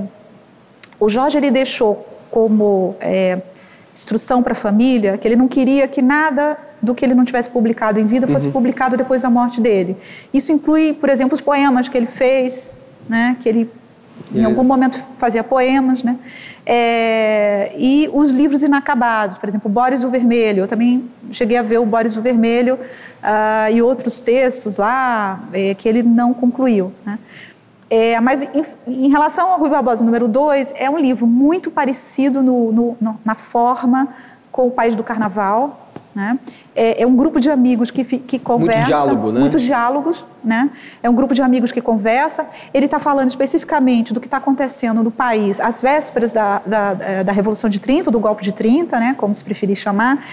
o 0.98 1.10
Jorge 1.10 1.38
ele 1.38 1.52
deixou 1.52 2.15
como 2.36 2.98
é, 3.00 3.38
instrução 3.94 4.44
para 4.44 4.52
a 4.52 4.56
família 4.56 5.18
que 5.18 5.26
ele 5.26 5.38
não 5.38 5.48
queria 5.48 5.88
que 5.88 6.02
nada 6.02 6.58
do 6.82 6.94
que 6.94 7.06
ele 7.06 7.14
não 7.14 7.24
tivesse 7.24 7.50
publicado 7.50 7.98
em 7.98 8.06
vida 8.06 8.28
fosse 8.28 8.48
uhum. 8.48 8.52
publicado 8.52 8.98
depois 8.98 9.22
da 9.22 9.30
morte 9.30 9.62
dele. 9.62 9.96
Isso 10.34 10.52
inclui, 10.52 10.92
por 10.92 11.08
exemplo, 11.08 11.34
os 11.34 11.40
poemas 11.40 11.88
que 11.88 11.98
ele 11.98 12.06
fez, 12.06 12.76
né, 13.08 13.38
que 13.40 13.48
ele 13.48 13.70
em 14.34 14.44
algum 14.44 14.66
momento 14.66 15.02
fazia 15.18 15.44
poemas, 15.44 16.04
né? 16.04 16.18
É, 16.66 17.72
e 17.78 18.10
os 18.12 18.32
livros 18.32 18.64
inacabados, 18.64 19.38
por 19.38 19.48
exemplo, 19.48 19.70
Boris 19.70 20.04
o 20.04 20.10
Vermelho. 20.10 20.64
Eu 20.64 20.68
também 20.68 21.06
cheguei 21.32 21.58
a 21.58 21.62
ver 21.62 21.78
o 21.78 21.86
Boris 21.86 22.18
o 22.18 22.22
Vermelho 22.22 22.76
uh, 22.76 23.72
e 23.72 23.82
outros 23.82 24.20
textos 24.20 24.76
lá 24.78 25.40
é, 25.54 25.74
que 25.74 25.88
ele 25.88 26.02
não 26.02 26.34
concluiu. 26.34 26.92
Né? 27.06 27.20
É, 27.90 28.20
mas 28.20 28.44
em, 28.44 28.66
em, 28.88 29.10
relação 29.10 29.52
ao 29.52 29.60
Rui 29.60 29.70
Barbosa 29.70 30.04
número 30.04 30.28
2, 30.28 30.74
é 30.76 30.90
um 30.90 30.98
livro 30.98 31.28
muito 31.28 31.70
parecido 31.70 32.42
no, 32.42 32.72
no, 32.72 32.98
no, 33.00 33.20
na 33.24 33.36
forma 33.36 34.10
com 34.52 34.68
o 34.68 34.72
País 34.72 34.96
do 34.96 35.04
Carnaval. 35.04 35.82
Né? 36.14 36.40
É, 36.74 37.04
é, 37.04 37.08
um 37.08 37.16
grupo 37.16 37.42
de 37.42 37.52
amigos 37.52 37.92
que, 37.92 38.04
que 38.04 38.40
conversa. 38.40 38.80
Muito 38.80 38.88
diálogo, 38.88 39.32
né? 39.32 39.40
Muitos 39.42 39.62
diálogos, 39.62 40.26
né? 40.42 40.70
É 41.04 41.10
um 41.10 41.14
grupo 41.14 41.34
de 41.34 41.42
amigos 41.42 41.74
que 41.74 41.82
conversa. 41.82 42.48
Ele 42.74 42.86
está 42.86 43.00
falando 43.00 43.28
especificamente 43.28 44.14
do 44.14 44.22
que 44.22 44.28
está 44.28 44.38
acontecendo 44.38 45.04
no 45.04 45.12
país 45.12 45.60
às 45.60 45.82
vésperas 45.82 46.32
da, 46.32 46.62
da, 46.66 47.24
da 47.24 47.32
Revolução 47.34 47.70
de 47.70 47.82
30, 47.82 48.10
do 48.10 48.20
golpe 48.20 48.44
de 48.44 48.54
30, 48.54 48.98
né? 48.98 49.16
Como 49.18 49.34
se 49.34 49.44
preferir 49.44 49.76
chamar. 49.76 50.26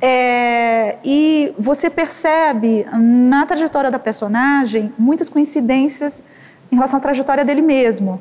É, 0.00 0.96
e 1.04 1.52
você 1.58 1.90
percebe 1.90 2.86
na 2.92 3.44
trajetória 3.44 3.90
da 3.90 3.98
personagem 3.98 4.92
muitas 4.98 5.28
coincidências 5.28 6.24
em 6.70 6.76
relação 6.76 6.98
à 6.98 7.00
trajetória 7.00 7.44
dele 7.44 7.62
mesmo. 7.62 8.20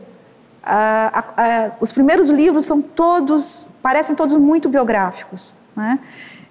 Ah, 0.64 1.72
os 1.80 1.92
primeiros 1.92 2.30
livros 2.30 2.66
são 2.66 2.82
todos, 2.82 3.68
parecem 3.82 4.16
todos 4.16 4.36
muito 4.36 4.68
biográficos. 4.68 5.54
Né? 5.76 6.00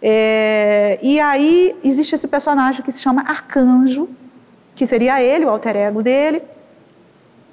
É, 0.01 0.99
e 1.03 1.21
aí 1.21 1.77
existe 1.83 2.15
esse 2.15 2.29
personagem 2.29 2.83
que 2.83 2.93
se 2.93 3.03
chama 3.03 3.23
Arcanjo, 3.23 4.09
que 4.75 4.87
seria 4.87 5.23
ele, 5.23 5.45
o 5.45 5.51
alter 5.51 5.77
ego 5.77 6.03
dele, 6.03 6.43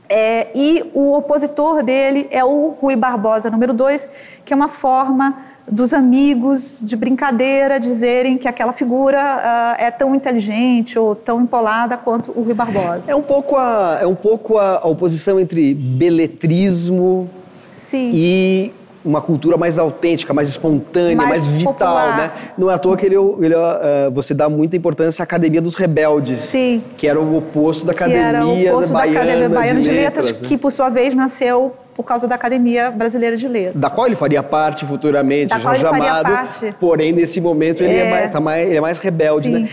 é, 0.07 0.49
e 0.53 0.89
o 0.93 1.13
opositor 1.15 1.81
dele 1.81 2.27
é 2.29 2.43
o 2.43 2.69
Rui 2.69 2.95
Barbosa, 2.95 3.49
número 3.49 3.73
dois, 3.73 4.07
que 4.45 4.53
é 4.53 4.55
uma 4.55 4.67
forma 4.67 5.37
dos 5.69 5.93
amigos 5.93 6.79
de 6.81 6.95
brincadeira 6.95 7.79
dizerem 7.79 8.37
que 8.37 8.47
aquela 8.47 8.73
figura 8.73 9.19
uh, 9.19 9.81
é 9.81 9.89
tão 9.89 10.13
inteligente 10.13 10.99
ou 10.99 11.15
tão 11.15 11.41
empolada 11.41 11.97
quanto 11.97 12.31
o 12.31 12.43
Rui 12.43 12.53
Barbosa. 12.53 13.09
É 13.09 13.15
um 13.15 13.21
pouco 13.21 13.55
a, 13.55 13.99
é 14.01 14.05
um 14.05 14.15
pouco 14.15 14.57
a, 14.57 14.79
a 14.79 14.87
oposição 14.87 15.39
entre 15.39 15.73
beletrismo 15.73 17.29
Sim. 17.71 18.11
e 18.13 18.73
uma 19.05 19.21
cultura 19.21 19.57
mais 19.57 19.77
autêntica, 19.77 20.33
mais 20.33 20.47
espontânea, 20.47 21.15
mais, 21.15 21.29
mais 21.29 21.47
vital, 21.47 21.73
popular. 21.73 22.17
né? 22.17 22.31
Não 22.57 22.71
é 22.71 22.73
à 22.73 22.77
toa 22.77 22.95
que 22.95 23.05
ele, 23.05 23.15
ele 23.15 23.55
uh, 23.55 24.11
você 24.13 24.33
dá 24.33 24.47
muita 24.47 24.77
importância 24.77 25.21
à 25.21 25.25
Academia 25.25 25.61
dos 25.61 25.75
Rebeldes, 25.75 26.39
Sim. 26.39 26.81
que 26.97 27.07
era 27.07 27.19
o 27.19 27.37
oposto 27.37 27.85
da 27.85 27.91
Academia, 27.91 28.21
que 28.21 28.27
era 28.27 28.45
o 28.45 28.69
oposto 28.69 28.93
Baiana, 28.93 29.13
da 29.13 29.21
Academia 29.21 29.49
Baiana 29.49 29.79
de, 29.81 29.89
de 29.89 29.95
Letras, 29.95 30.25
Letras 30.27 30.41
né? 30.41 30.47
que 30.47 30.57
por 30.57 30.71
sua 30.71 30.89
vez 30.89 31.13
nasceu 31.13 31.73
por 31.95 32.03
causa 32.03 32.27
da 32.27 32.35
Academia 32.35 32.89
Brasileira 32.91 33.37
de 33.37 33.47
Letras. 33.47 33.75
Da 33.75 33.89
qual 33.89 34.07
ele 34.07 34.15
faria 34.15 34.41
parte 34.41 34.85
futuramente, 34.85 35.49
da 35.49 35.59
Jorge 35.59 35.83
qual 35.83 35.93
ele 35.93 36.03
faria 36.03 36.19
Amado, 36.19 36.33
parte. 36.33 36.75
porém 36.79 37.11
nesse 37.11 37.39
momento 37.39 37.83
ele 37.83 37.93
é, 37.93 38.07
é 38.07 38.09
mais, 38.09 38.31
tá 38.31 38.39
mais, 38.39 38.67
ele 38.67 38.77
é 38.77 38.81
mais 38.81 38.99
rebelde, 38.99 39.43
Sim. 39.43 39.59
né? 39.63 39.69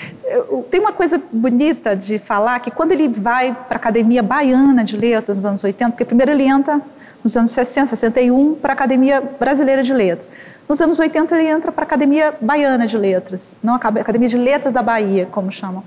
Tem 0.70 0.80
uma 0.80 0.92
coisa 0.92 1.20
bonita 1.33 1.96
de 1.96 2.18
falar 2.18 2.61
que 2.61 2.70
quando 2.70 2.92
ele 2.92 3.09
vai 3.09 3.56
para 3.68 3.76
a 3.76 3.80
Academia 3.80 4.22
Baiana 4.22 4.85
de 4.85 4.96
Letras 4.96 5.37
nos 5.37 5.46
anos 5.46 5.64
80, 5.64 5.90
porque 5.92 6.04
primeiro 6.04 6.33
ele 6.33 6.44
entra 6.44 6.80
nos 7.22 7.37
anos 7.37 7.50
60, 7.50 7.87
61, 7.87 8.54
para 8.54 8.72
a 8.72 8.74
Academia 8.74 9.22
Brasileira 9.38 9.83
de 9.83 9.92
Letras. 9.92 10.30
Nos 10.68 10.80
anos 10.80 10.98
80, 10.98 11.37
ele 11.37 11.48
entra 11.48 11.72
para 11.72 11.83
a 11.83 11.87
Academia 11.87 12.35
Baiana 12.40 12.87
de 12.87 12.96
Letras, 12.96 13.56
não 13.62 13.74
a 13.74 13.76
Academia 13.76 14.28
de 14.28 14.38
Letras 14.38 14.72
da 14.72 14.83
Bahia, 14.83 15.26
como 15.30 15.50
chamam. 15.50 15.83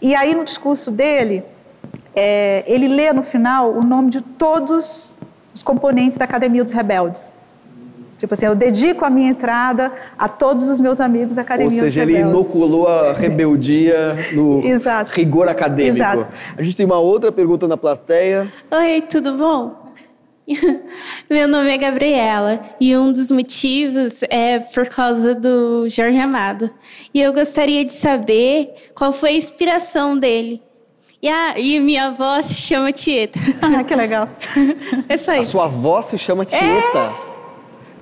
E 0.00 0.14
aí, 0.14 0.34
no 0.34 0.44
discurso 0.44 0.90
dele, 0.90 1.44
é, 2.14 2.64
ele 2.66 2.88
lê 2.88 3.12
no 3.12 3.22
final 3.22 3.72
o 3.72 3.82
nome 3.82 4.10
de 4.10 4.20
todos 4.20 5.12
os 5.54 5.62
componentes 5.62 6.18
da 6.18 6.24
Academia 6.24 6.64
dos 6.64 6.72
Rebeldes. 6.72 7.38
Tipo 8.18 8.34
assim, 8.34 8.46
eu 8.46 8.54
dedico 8.54 9.04
a 9.04 9.10
minha 9.10 9.28
entrada 9.28 9.92
a 10.18 10.28
todos 10.28 10.68
os 10.68 10.80
meus 10.80 11.00
amigos 11.00 11.34
da 11.34 11.42
Academia 11.42 11.72
Ou 11.72 11.78
seja, 11.78 12.02
ele 12.02 12.18
inoculou 12.18 12.88
a 12.88 13.12
rebeldia 13.12 14.16
no 14.32 14.62
rigor 15.08 15.48
acadêmico. 15.48 15.96
Exato. 15.96 16.26
A 16.56 16.62
gente 16.62 16.76
tem 16.76 16.86
uma 16.86 16.98
outra 16.98 17.30
pergunta 17.30 17.68
na 17.68 17.76
plateia. 17.76 18.50
Oi, 18.70 19.02
tudo 19.02 19.36
bom? 19.36 19.84
Meu 21.28 21.48
nome 21.48 21.70
é 21.70 21.78
Gabriela 21.78 22.60
e 22.78 22.96
um 22.96 23.12
dos 23.12 23.30
motivos 23.30 24.22
é 24.28 24.58
por 24.58 24.88
causa 24.88 25.34
do 25.34 25.88
Jorge 25.88 26.18
Amado. 26.18 26.70
E 27.12 27.20
eu 27.20 27.32
gostaria 27.32 27.84
de 27.84 27.94
saber 27.94 28.74
qual 28.94 29.12
foi 29.12 29.30
a 29.30 29.34
inspiração 29.34 30.18
dele. 30.18 30.62
E, 31.24 31.28
ah, 31.30 31.54
e 31.56 31.80
minha 31.80 32.08
avó 32.08 32.42
se 32.42 32.52
chama 32.54 32.92
Tieta. 32.92 33.40
Ah, 33.62 33.82
que 33.82 33.94
legal. 33.94 34.28
É 35.08 35.16
só 35.16 35.32
isso. 35.32 35.40
A 35.40 35.52
sua 35.52 35.64
avó 35.64 36.02
se 36.02 36.18
chama 36.18 36.44
Tieta? 36.44 36.64
É. 36.66 37.10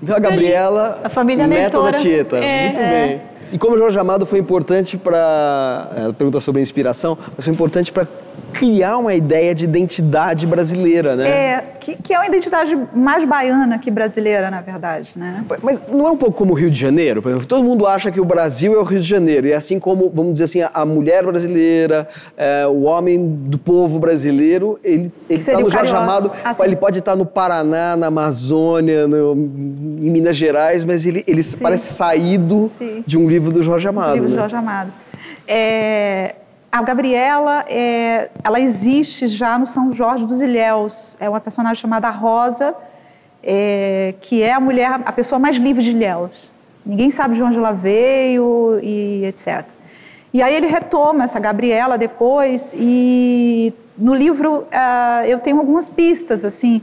Então 0.03 0.17
a 0.17 0.19
Gabriela, 0.19 1.01
a 1.05 1.09
família 1.09 1.47
neta 1.47 1.79
leitora. 1.79 1.93
da 1.93 1.99
Tieta. 1.99 2.39
É. 2.39 2.65
Muito 2.65 2.79
bem. 2.81 3.32
E 3.53 3.59
como 3.59 3.77
Jorge 3.77 3.99
Amado 3.99 4.25
foi 4.25 4.39
importante 4.39 4.97
para. 4.97 5.91
Ela 5.95 6.09
é, 6.09 6.13
pergunta 6.13 6.41
sobre 6.41 6.61
a 6.61 6.63
inspiração, 6.63 7.19
mas 7.37 7.45
foi 7.45 7.53
importante 7.53 7.93
para 7.93 8.07
criar 8.53 8.99
uma 8.99 9.15
ideia 9.15 9.55
de 9.55 9.65
identidade 9.65 10.47
brasileira, 10.47 11.17
né? 11.17 11.29
É, 11.29 11.65
que, 11.81 11.97
que, 11.97 12.15
é 12.15 12.19
uma 12.19 12.27
identidade 12.27 12.79
mais 12.95 13.25
baiana 13.25 13.79
que 13.79 13.91
brasileira, 13.91 14.51
na 14.51 14.61
verdade, 14.61 15.13
né? 15.17 15.45
Mas 15.63 15.81
não 15.89 16.07
é 16.07 16.11
um 16.11 16.17
pouco 16.17 16.37
como 16.37 16.53
o 16.53 16.55
Rio 16.55 16.71
de 16.71 16.79
Janeiro? 16.79 17.23
Por 17.23 17.31
exemplo, 17.31 17.47
todo 17.47 17.65
mundo 17.65 17.87
acha 17.87 18.11
que 18.11 18.21
o 18.21 18.25
Brasil 18.25 18.75
é 18.75 18.79
o 18.79 18.83
Rio 18.85 19.01
de 19.01 19.09
Janeiro, 19.09 19.47
e 19.47 19.53
é 19.53 19.57
assim 19.57 19.79
como, 19.81 20.11
vamos 20.15 20.33
dizer 20.33 20.45
assim, 20.45 20.61
a 20.73 20.85
mulher 20.85 21.25
brasileira, 21.25 22.07
é, 22.37 22.67
o 22.67 22.83
homem 22.83 23.27
do 23.27 23.59
povo 23.59 23.99
brasileiro, 23.99 24.79
ele 24.85 25.11
está 25.29 25.59
no 25.59 25.71
Jorge 25.71 25.93
Amado, 25.93 26.31
assim. 26.45 26.65
ele 26.65 26.77
pode 26.77 26.99
estar 26.99 27.17
no 27.17 27.25
Paraná, 27.25 27.97
na 27.97 28.09
Amazônia, 28.09 29.09
no, 29.09 29.33
em 29.33 30.11
Minas 30.11 30.37
Gerais, 30.37 30.85
mas 30.85 31.07
ele, 31.07 31.25
ele 31.27 31.43
parece 31.61 31.95
saído 31.95 32.71
Sim. 32.79 33.03
de 33.07 33.19
um 33.19 33.27
livro 33.27 33.42
do 33.51 33.63
Jorge 33.63 33.89
Amado. 33.89 34.11
Um 34.11 34.15
livro 34.15 34.29
né? 34.29 34.35
do 34.35 34.41
Jorge 34.41 34.57
Amado. 34.57 34.93
É, 35.49 36.37
a 36.71 36.83
Gabriela, 36.83 37.65
é, 37.69 38.31
ela 38.43 38.61
existe 38.61 39.27
já 39.27 39.59
no 39.59 39.67
São 39.67 39.93
Jorge 39.93 40.25
dos 40.27 40.41
Ilhéus. 40.41 41.17
É 41.21 41.29
uma 41.29 41.41
personagem 41.41 41.81
chamada 41.81 42.09
Rosa, 42.11 42.75
é, 43.43 44.15
que 44.21 44.43
é 44.43 44.53
a 44.53 44.61
mulher, 44.61 45.01
a 45.05 45.13
pessoa 45.13 45.39
mais 45.39 45.57
livre 45.57 45.83
de 45.83 45.91
Ilhéus. 45.91 46.51
Ninguém 46.85 47.11
sabe 47.11 47.35
de 47.35 47.43
onde 47.43 47.59
ela 47.59 47.73
veio 47.73 48.79
e 48.83 49.25
etc. 49.27 49.65
E 50.33 50.41
aí 50.41 50.55
ele 50.55 50.67
retoma 50.67 51.25
essa 51.25 51.39
Gabriela 51.39 51.99
depois 51.99 52.75
e 52.77 53.73
no 53.99 54.15
livro 54.15 54.61
uh, 54.61 55.25
eu 55.27 55.39
tenho 55.39 55.59
algumas 55.59 55.89
pistas 55.89 56.45
assim, 56.45 56.81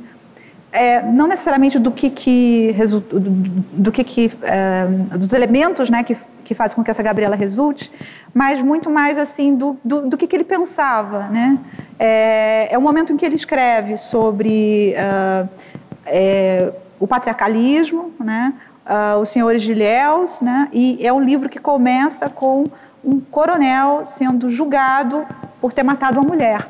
é, 0.72 1.02
não 1.02 1.26
necessariamente 1.26 1.80
do 1.80 1.89
que 1.89 2.12
que 2.12 2.76
do, 2.88 3.19
do 3.74 3.91
que 3.91 4.04
que 4.04 4.28
uh, 4.28 5.17
dos 5.17 5.34
elementos, 5.34 5.89
né, 5.89 6.04
que 6.04 6.15
que 6.49 6.55
fazem 6.55 6.75
com 6.75 6.83
que 6.83 6.89
essa 6.89 7.03
Gabriela 7.03 7.35
resulte, 7.35 7.91
mas 8.33 8.59
muito 8.59 8.89
mais 8.89 9.19
assim 9.19 9.53
do, 9.53 9.77
do, 9.85 10.09
do 10.09 10.17
que, 10.17 10.25
que 10.25 10.35
ele 10.35 10.43
pensava, 10.43 11.27
né? 11.27 11.59
É, 11.99 12.69
é 12.71 12.75
o 12.75 12.81
momento 12.81 13.13
em 13.13 13.17
que 13.17 13.23
ele 13.23 13.35
escreve 13.35 13.95
sobre 13.95 14.95
uh, 14.97 15.47
é, 16.07 16.73
o 16.99 17.05
patriarcalismo, 17.05 18.12
né? 18.19 18.55
Uh, 18.83 19.19
Os 19.19 19.29
Senhores 19.29 19.62
de 19.62 19.73
Ilhéus, 19.73 20.41
né? 20.41 20.67
E 20.73 21.05
é 21.05 21.13
um 21.13 21.21
livro 21.21 21.47
que 21.47 21.59
começa 21.59 22.27
com 22.31 22.65
um 23.05 23.19
coronel 23.19 24.03
sendo 24.03 24.49
julgado 24.49 25.23
por 25.62 25.71
ter 25.71 25.83
matado 25.83 26.19
uma 26.19 26.27
mulher. 26.27 26.67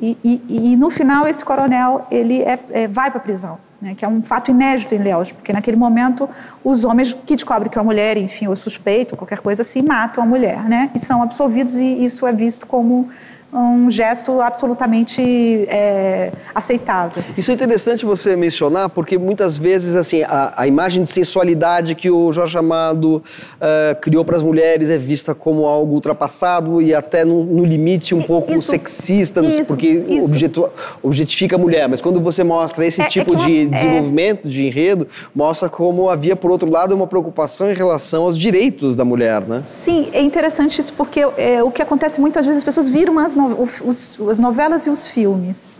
E, 0.00 0.16
e, 0.24 0.70
e 0.72 0.76
no 0.76 0.88
final 0.88 1.28
esse 1.28 1.44
coronel 1.44 2.06
ele 2.10 2.40
é, 2.40 2.58
é, 2.70 2.88
vai 2.88 3.10
para 3.10 3.18
a 3.18 3.22
prisão 3.22 3.67
né, 3.80 3.94
que 3.94 4.04
é 4.04 4.08
um 4.08 4.22
fato 4.22 4.50
inédito 4.50 4.94
em 4.94 4.98
Léus, 4.98 5.30
porque 5.30 5.52
naquele 5.52 5.76
momento 5.76 6.28
os 6.64 6.84
homens 6.84 7.12
que 7.12 7.34
descobrem 7.34 7.70
que 7.70 7.78
é 7.78 7.80
uma 7.80 7.86
mulher, 7.86 8.16
enfim, 8.16 8.48
ou 8.48 8.56
suspeito, 8.56 9.16
qualquer 9.16 9.40
coisa 9.40 9.62
assim, 9.62 9.82
matam 9.82 10.22
a 10.22 10.26
mulher, 10.26 10.64
né, 10.64 10.90
e 10.94 10.98
são 10.98 11.22
absolvidos 11.22 11.78
e 11.78 12.04
isso 12.04 12.26
é 12.26 12.32
visto 12.32 12.66
como 12.66 13.08
um 13.52 13.90
gesto 13.90 14.40
absolutamente 14.40 15.22
é, 15.68 16.30
aceitável. 16.54 17.22
Isso 17.36 17.50
é 17.50 17.54
interessante 17.54 18.04
você 18.04 18.36
mencionar, 18.36 18.90
porque 18.90 19.16
muitas 19.16 19.56
vezes 19.56 19.94
assim 19.94 20.22
a, 20.22 20.52
a 20.56 20.66
imagem 20.66 21.02
de 21.02 21.08
sensualidade 21.08 21.94
que 21.94 22.10
o 22.10 22.30
Jorge 22.30 22.58
Amado 22.58 23.16
uh, 23.16 24.00
criou 24.00 24.24
para 24.24 24.36
as 24.36 24.42
mulheres 24.42 24.90
é 24.90 24.98
vista 24.98 25.34
como 25.34 25.64
algo 25.64 25.94
ultrapassado 25.94 26.82
e 26.82 26.94
até 26.94 27.24
no, 27.24 27.42
no 27.44 27.64
limite 27.64 28.14
um 28.14 28.20
pouco 28.20 28.52
isso, 28.52 28.70
sexista, 28.70 29.40
isso, 29.40 29.68
porque 29.68 29.86
isso. 29.88 30.70
Objetifica 31.02 31.56
a 31.56 31.58
mulher. 31.58 31.88
Mas 31.88 32.02
quando 32.02 32.20
você 32.20 32.44
mostra 32.44 32.84
esse 32.84 33.00
é, 33.00 33.04
é 33.04 33.08
tipo 33.08 33.34
é 33.34 33.36
de 33.36 33.66
desenvolvimento, 33.66 34.48
de 34.48 34.66
enredo, 34.66 35.06
mostra 35.34 35.68
como 35.68 36.10
havia, 36.10 36.36
por 36.36 36.50
outro 36.50 36.68
lado, 36.68 36.94
uma 36.94 37.06
preocupação 37.06 37.70
em 37.70 37.74
relação 37.74 38.24
aos 38.24 38.36
direitos 38.36 38.94
da 38.94 39.04
mulher, 39.04 39.42
né? 39.42 39.62
Sim, 39.82 40.08
é 40.12 40.20
interessante 40.20 40.80
isso, 40.80 40.92
porque 40.92 41.20
é, 41.36 41.62
o 41.62 41.70
que 41.70 41.80
acontece 41.80 42.20
muitas 42.20 42.44
vezes, 42.44 42.58
as 42.58 42.64
pessoas 42.64 42.88
viram 42.88 43.18
as 43.18 43.34
os, 43.46 44.18
as 44.28 44.38
novelas 44.38 44.86
e 44.86 44.90
os 44.90 45.08
filmes. 45.08 45.76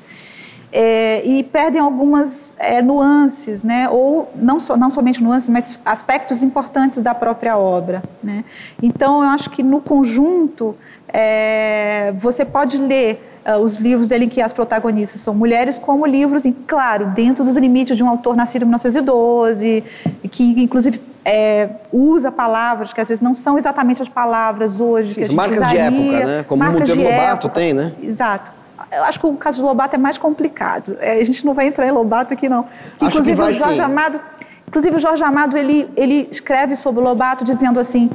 É, 0.71 1.25
e 1.25 1.43
perdem 1.43 1.81
algumas 1.81 2.55
é, 2.61 2.83
nuances, 2.83 3.65
né? 3.65 3.89
ou 3.89 4.31
não, 4.35 4.61
so, 4.61 4.77
não 4.77 4.91
somente 4.91 5.23
nuances, 5.23 5.49
mas 5.49 5.79
aspectos 5.85 6.43
importantes 6.43 7.01
da 7.01 7.15
própria 7.15 7.57
obra. 7.57 8.03
Né? 8.23 8.45
Então, 8.83 9.23
eu 9.23 9.31
acho 9.31 9.49
que 9.49 9.63
no 9.63 9.81
conjunto, 9.81 10.77
é, 11.09 12.13
você 12.19 12.45
pode 12.45 12.77
ler 12.77 13.28
uh, 13.49 13.59
os 13.59 13.77
livros 13.77 14.09
dele 14.09 14.27
em 14.27 14.29
que 14.29 14.43
as 14.43 14.53
protagonistas 14.53 15.21
são 15.21 15.35
mulheres, 15.35 15.79
como 15.79 16.05
livros, 16.05 16.45
em, 16.45 16.53
claro, 16.53 17.07
dentro 17.07 17.45
dos 17.45 17.57
limites 17.57 17.97
de 17.97 18.05
um 18.05 18.09
autor 18.09 18.37
nascido 18.37 18.63
em 18.63 18.67
1912, 18.67 19.85
que 20.31 20.63
inclusive 20.63 21.01
é, 21.25 21.69
usa 21.93 22.31
palavras 22.31 22.93
que 22.93 23.01
às 23.01 23.09
vezes 23.09 23.23
não 23.23 23.35
são 23.35 23.57
exatamente 23.57 24.03
as 24.03 24.09
palavras 24.09 24.81
hoje 24.81 25.15
que 25.15 25.21
a 25.21 25.27
gente 25.27 25.37
marcas 25.37 25.59
usaria. 25.59 25.91
de 25.91 26.15
época, 26.15 26.27
né? 26.27 26.45
Como 26.49 26.63
o 26.63 26.73
Monteiro 26.73 27.03
Lobato 27.03 27.47
época. 27.47 27.49
tem, 27.49 27.73
né? 27.73 27.93
Exato. 28.03 28.53
Eu 28.91 29.05
acho 29.05 29.21
que 29.21 29.27
o 29.27 29.35
caso 29.35 29.61
do 29.61 29.67
Lobato 29.67 29.97
é 29.97 29.99
mais 29.99 30.17
complicado. 30.17 30.97
É, 31.01 31.21
a 31.21 31.25
gente 31.25 31.45
não 31.45 31.53
vai 31.53 31.67
entrar 31.67 31.87
em 31.87 31.91
Lobato 31.91 32.33
aqui, 32.33 32.49
não. 32.49 32.65
Que, 32.97 33.05
inclusive, 33.05 33.37
que 33.37 33.43
o 33.43 33.53
Jorge 33.53 33.77
sim. 33.77 33.83
Amado... 33.83 34.21
Inclusive, 34.67 34.97
o 34.97 34.99
Jorge 34.99 35.25
Amado, 35.25 35.57
ele, 35.57 35.89
ele 35.97 36.29
escreve 36.31 36.77
sobre 36.77 37.01
o 37.01 37.05
Lobato 37.05 37.43
dizendo 37.43 37.81
assim 37.81 38.11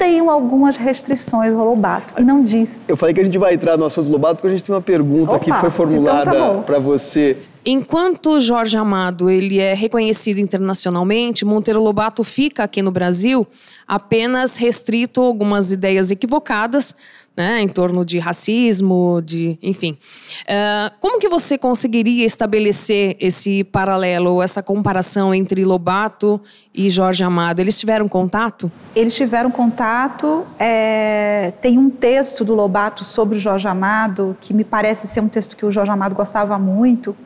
tenho 0.00 0.30
algumas 0.30 0.78
restrições 0.78 1.52
ao 1.52 1.62
Lobato 1.62 2.14
e 2.16 2.24
não 2.24 2.42
diz. 2.42 2.84
Eu 2.88 2.96
falei 2.96 3.14
que 3.14 3.20
a 3.20 3.24
gente 3.24 3.36
vai 3.36 3.52
entrar 3.52 3.76
no 3.76 3.84
assunto 3.84 4.06
do 4.06 4.12
Lobato 4.12 4.36
porque 4.36 4.48
a 4.48 4.50
gente 4.50 4.64
tem 4.64 4.74
uma 4.74 4.80
pergunta 4.80 5.32
Opa, 5.32 5.44
que 5.44 5.52
foi 5.52 5.70
formulada 5.70 6.34
então 6.34 6.56
tá 6.56 6.62
para 6.62 6.78
você. 6.78 7.36
Enquanto 7.66 8.40
Jorge 8.40 8.78
Amado 8.78 9.28
ele 9.28 9.58
é 9.58 9.74
reconhecido 9.74 10.38
internacionalmente, 10.38 11.44
Monteiro 11.44 11.82
Lobato 11.82 12.24
fica 12.24 12.64
aqui 12.64 12.80
no 12.80 12.90
Brasil 12.90 13.46
apenas 13.86 14.56
restrito 14.56 15.20
a 15.20 15.24
algumas 15.24 15.70
ideias 15.70 16.10
equivocadas 16.10 16.96
né, 17.36 17.60
em 17.60 17.68
torno 17.68 18.04
de 18.04 18.18
racismo, 18.18 19.22
de, 19.24 19.58
enfim. 19.62 19.96
Uh, 20.42 20.92
como 21.00 21.18
que 21.18 21.28
você 21.28 21.56
conseguiria 21.56 22.26
estabelecer 22.26 23.16
esse 23.20 23.64
paralelo, 23.64 24.42
essa 24.42 24.62
comparação 24.62 25.34
entre 25.34 25.64
Lobato 25.64 26.40
e 26.74 26.90
Jorge 26.90 27.22
Amado? 27.22 27.60
Eles 27.60 27.78
tiveram 27.78 28.08
contato? 28.08 28.70
Eles 28.94 29.14
tiveram 29.14 29.50
contato. 29.50 30.44
É, 30.58 31.52
tem 31.62 31.78
um 31.78 31.88
texto 31.88 32.44
do 32.44 32.54
Lobato 32.54 33.04
sobre 33.04 33.38
o 33.38 33.40
Jorge 33.40 33.68
Amado 33.68 34.36
que 34.40 34.52
me 34.52 34.64
parece 34.64 35.06
ser 35.06 35.20
um 35.20 35.28
texto 35.28 35.56
que 35.56 35.64
o 35.64 35.70
Jorge 35.70 35.90
Amado 35.90 36.14
gostava 36.14 36.58
muito, 36.58 37.16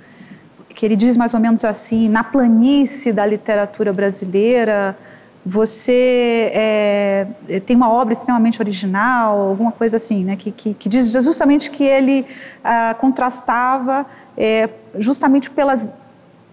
que 0.68 0.84
ele 0.84 0.96
diz 0.96 1.16
mais 1.16 1.34
ou 1.34 1.40
menos 1.40 1.64
assim: 1.64 2.08
na 2.08 2.22
planície 2.22 3.12
da 3.12 3.24
literatura 3.24 3.92
brasileira 3.92 4.96
você 5.44 6.50
é, 6.54 7.26
tem 7.66 7.76
uma 7.76 7.90
obra 7.90 8.14
extremamente 8.14 8.62
original, 8.62 9.38
alguma 9.38 9.70
coisa 9.72 9.98
assim, 9.98 10.24
né, 10.24 10.36
que, 10.36 10.50
que, 10.50 10.72
que 10.72 10.88
diz 10.88 11.12
justamente 11.12 11.70
que 11.70 11.84
ele 11.84 12.24
ah, 12.62 12.96
contrastava 12.98 14.06
é, 14.38 14.70
justamente 14.98 15.50
pelas, 15.50 15.94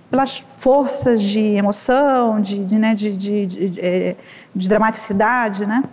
pelas 0.09 0.39
forças 0.39 1.21
de 1.21 1.39
emoção, 1.39 2.41
de, 2.41 2.65
de, 2.65 2.77
né, 2.77 2.93
de, 2.93 3.15
de, 3.15 3.45
de, 3.45 3.69
de, 3.69 3.79
é, 3.79 4.15
de 4.53 4.67
dramaticidade. 4.67 5.65
Né? 5.65 5.83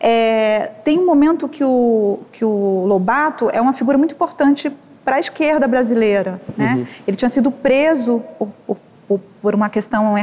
É, 0.00 0.70
tem 0.82 0.98
um 0.98 1.04
momento 1.04 1.46
que 1.46 1.62
o, 1.62 2.20
que 2.32 2.44
o 2.44 2.84
Lobato 2.86 3.50
é 3.52 3.60
uma 3.60 3.74
figura 3.74 3.98
muito 3.98 4.14
importante 4.14 4.72
para 5.04 5.16
a 5.16 5.20
esquerda 5.20 5.68
brasileira. 5.68 6.40
Né? 6.56 6.76
Uhum. 6.76 6.86
Ele 7.06 7.16
tinha 7.16 7.28
sido 7.28 7.50
preso 7.50 8.22
por, 8.38 8.48
por 8.66 8.76
por 9.40 9.54
uma 9.54 9.68
questão 9.68 10.14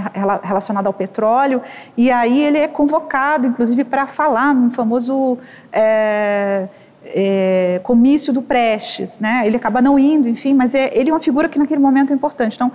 relacionada 0.44 0.90
ao 0.90 0.94
petróleo, 0.94 1.62
e 1.96 2.12
aí 2.12 2.44
ele 2.44 2.58
é 2.58 2.68
convocado, 2.68 3.48
inclusive, 3.48 3.84
para 3.84 4.06
falar 4.06 4.54
num 4.54 4.70
famoso 4.70 5.38
é, 5.72 6.68
é, 7.06 7.80
comício 7.84 8.32
do 8.32 8.42
Prestes, 8.42 9.20
né? 9.20 9.44
Ele 9.46 9.58
acaba 9.58 9.82
não 9.82 10.00
indo, 10.00 10.28
enfim, 10.28 10.54
mas 10.54 10.74
é, 10.74 10.90
ele 10.98 11.10
é 11.10 11.14
uma 11.14 11.20
figura 11.20 11.50
que 11.50 11.60
naquele 11.60 11.82
momento 11.82 12.12
é 12.12 12.16
importante. 12.16 12.56
Então, 12.56 12.72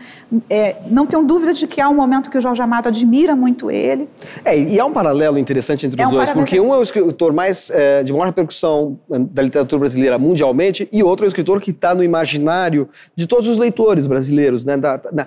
é, 0.51 0.77
não 0.91 1.07
tenho 1.07 1.23
dúvida 1.25 1.53
de 1.53 1.67
que 1.67 1.81
há 1.81 1.89
um 1.89 1.95
momento 1.95 2.31
que 2.31 2.37
o 2.37 2.41
Jorge 2.41 2.61
Amado 2.61 2.89
admira 2.89 3.35
muito 3.35 3.71
ele. 3.71 4.09
É, 4.45 4.59
e 4.59 4.79
há 4.79 4.85
um 4.85 4.93
paralelo 4.93 5.39
interessante 5.39 5.87
entre 5.87 6.01
os 6.01 6.05
é 6.05 6.09
um 6.09 6.11
dois, 6.11 6.31
porque 6.31 6.61
um 6.61 6.75
é 6.75 6.77
o 6.77 6.83
escritor 6.83 7.33
mais 7.33 7.71
é, 7.71 8.03
de 8.03 8.13
maior 8.13 8.27
repercussão 8.27 8.99
da 9.09 9.43
literatura 9.43 9.81
brasileira 9.81 10.19
mundialmente 10.19 10.89
e 10.93 11.03
outro 11.03 11.25
é 11.25 11.27
o 11.27 11.29
escritor 11.29 11.61
que 11.61 11.71
está 11.71 11.95
no 11.95 12.03
imaginário 12.03 12.89
de 13.17 13.27
todos 13.27 13.49
os 13.49 13.57
leitores 13.57 14.07
brasileiros, 14.07 14.65
né? 14.65 14.77
Da, 14.77 14.97
da, 14.97 15.27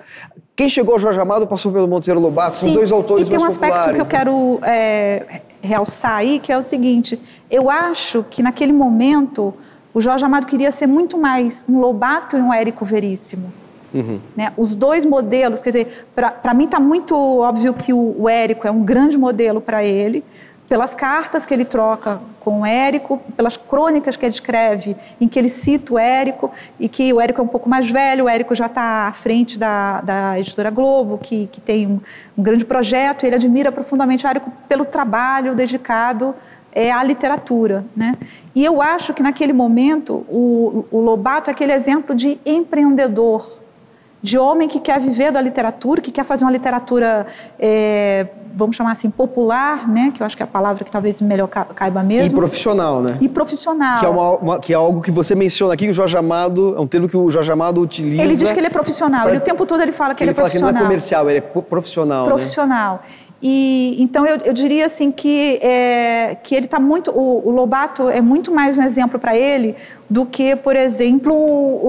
quem 0.54 0.68
chegou 0.68 0.94
ao 0.94 1.00
Jorge 1.00 1.18
Amado 1.18 1.46
passou 1.46 1.72
pelo 1.72 1.88
Monteiro 1.88 2.20
Lobato, 2.20 2.52
Sim. 2.52 2.66
são 2.66 2.74
dois 2.74 2.92
autores 2.92 3.26
e 3.26 3.30
tem 3.30 3.38
um 3.38 3.44
aspecto 3.44 3.84
que 3.90 4.00
eu 4.00 4.04
né? 4.04 4.10
quero 4.10 4.58
é, 4.62 5.40
realçar 5.62 6.16
aí, 6.16 6.38
que 6.38 6.52
é 6.52 6.58
o 6.58 6.62
seguinte: 6.62 7.18
eu 7.50 7.70
acho 7.70 8.24
que 8.28 8.42
naquele 8.42 8.72
momento 8.72 9.54
o 9.94 10.00
Jorge 10.00 10.24
Amado 10.24 10.46
queria 10.46 10.70
ser 10.70 10.86
muito 10.86 11.18
mais 11.18 11.64
um 11.68 11.80
Lobato 11.80 12.36
e 12.36 12.40
um 12.40 12.52
Érico 12.52 12.84
Veríssimo. 12.84 13.52
Uhum. 13.94 14.20
Né? 14.34 14.52
Os 14.56 14.74
dois 14.74 15.04
modelos, 15.04 15.60
quer 15.60 15.70
dizer, 15.70 16.06
para 16.14 16.54
mim 16.54 16.64
está 16.64 16.80
muito 16.80 17.14
óbvio 17.14 17.74
que 17.74 17.92
o, 17.92 18.16
o 18.18 18.28
Érico 18.28 18.66
é 18.66 18.70
um 18.70 18.82
grande 18.82 19.18
modelo 19.18 19.60
para 19.60 19.84
ele, 19.84 20.24
pelas 20.72 20.94
cartas 20.94 21.44
que 21.44 21.52
ele 21.52 21.66
troca 21.66 22.18
com 22.40 22.62
o 22.62 22.64
Érico, 22.64 23.20
pelas 23.36 23.58
crônicas 23.58 24.16
que 24.16 24.24
ele 24.24 24.32
escreve, 24.32 24.96
em 25.20 25.28
que 25.28 25.38
ele 25.38 25.50
cita 25.50 25.92
o 25.92 25.98
Érico, 25.98 26.50
e 26.80 26.88
que 26.88 27.12
o 27.12 27.20
Érico 27.20 27.42
é 27.42 27.44
um 27.44 27.48
pouco 27.48 27.68
mais 27.68 27.90
velho, 27.90 28.24
o 28.24 28.28
Érico 28.28 28.54
já 28.54 28.64
está 28.64 29.06
à 29.06 29.12
frente 29.12 29.58
da, 29.58 30.00
da 30.00 30.40
editora 30.40 30.70
Globo, 30.70 31.18
que, 31.18 31.46
que 31.52 31.60
tem 31.60 31.86
um, 31.86 32.00
um 32.38 32.42
grande 32.42 32.64
projeto, 32.64 33.24
e 33.24 33.26
ele 33.26 33.36
admira 33.36 33.70
profundamente 33.70 34.24
o 34.24 34.28
Érico 34.30 34.50
pelo 34.66 34.86
trabalho 34.86 35.54
dedicado 35.54 36.34
é, 36.74 36.90
à 36.90 37.04
literatura. 37.04 37.84
Né? 37.94 38.16
E 38.54 38.64
eu 38.64 38.80
acho 38.80 39.12
que 39.12 39.22
naquele 39.22 39.52
momento 39.52 40.24
o, 40.26 40.86
o 40.90 41.00
Lobato 41.00 41.50
é 41.50 41.52
aquele 41.52 41.74
exemplo 41.74 42.14
de 42.14 42.40
empreendedor, 42.46 43.60
de 44.22 44.38
homem 44.38 44.68
que 44.68 44.78
quer 44.78 45.00
viver 45.00 45.32
da 45.32 45.40
literatura, 45.40 46.00
que 46.00 46.12
quer 46.12 46.24
fazer 46.24 46.44
uma 46.44 46.50
literatura, 46.52 47.26
é, 47.58 48.28
vamos 48.54 48.76
chamar 48.76 48.92
assim, 48.92 49.10
popular, 49.10 49.88
né? 49.88 50.12
que 50.14 50.22
eu 50.22 50.26
acho 50.26 50.36
que 50.36 50.42
é 50.42 50.44
a 50.44 50.46
palavra 50.46 50.84
que 50.84 50.90
talvez 50.90 51.20
melhor 51.20 51.48
caiba 51.48 52.02
mesmo. 52.04 52.38
E 52.38 52.40
profissional, 52.40 53.02
né? 53.02 53.18
E 53.20 53.28
profissional. 53.28 53.98
Que 53.98 54.06
é, 54.06 54.08
uma, 54.08 54.30
uma, 54.36 54.58
que 54.60 54.72
é 54.72 54.76
algo 54.76 55.00
que 55.02 55.10
você 55.10 55.34
menciona 55.34 55.74
aqui, 55.74 55.86
que 55.86 55.90
o 55.90 55.94
Jorge 55.94 56.16
Amado, 56.16 56.74
é 56.76 56.80
um 56.80 56.86
termo 56.86 57.08
que 57.08 57.16
o 57.16 57.28
Jorge 57.30 57.50
Amado 57.50 57.80
utiliza. 57.80 58.22
Ele 58.22 58.36
diz 58.36 58.52
que 58.52 58.60
ele 58.60 58.68
é 58.68 58.70
profissional, 58.70 59.22
pra... 59.22 59.30
ele, 59.30 59.38
o 59.38 59.42
tempo 59.42 59.66
todo 59.66 59.82
ele 59.82 59.92
fala 59.92 60.14
que 60.14 60.22
ele, 60.22 60.30
ele 60.30 60.38
é 60.38 60.40
profissional. 60.40 60.70
Ele 60.70 60.78
fala 60.78 60.88
que 60.88 60.90
não 60.90 60.96
é 60.96 61.00
comercial, 61.00 61.30
ele 61.30 61.38
é 61.38 61.62
profissional. 61.62 62.26
Profissional. 62.26 62.94
Né? 62.94 63.31
E 63.42 63.96
então 64.00 64.24
eu, 64.24 64.36
eu 64.44 64.52
diria 64.52 64.86
assim 64.86 65.10
que 65.10 65.58
é, 65.60 66.36
que 66.44 66.54
ele 66.54 66.66
está 66.66 66.78
muito 66.78 67.10
o, 67.10 67.48
o, 67.48 67.50
Lobato 67.50 68.08
é 68.08 68.20
muito 68.20 68.54
mais 68.54 68.78
um 68.78 68.82
exemplo 68.82 69.18
para 69.18 69.36
ele 69.36 69.74
do 70.08 70.24
que 70.24 70.54
por 70.54 70.76
exemplo 70.76 71.34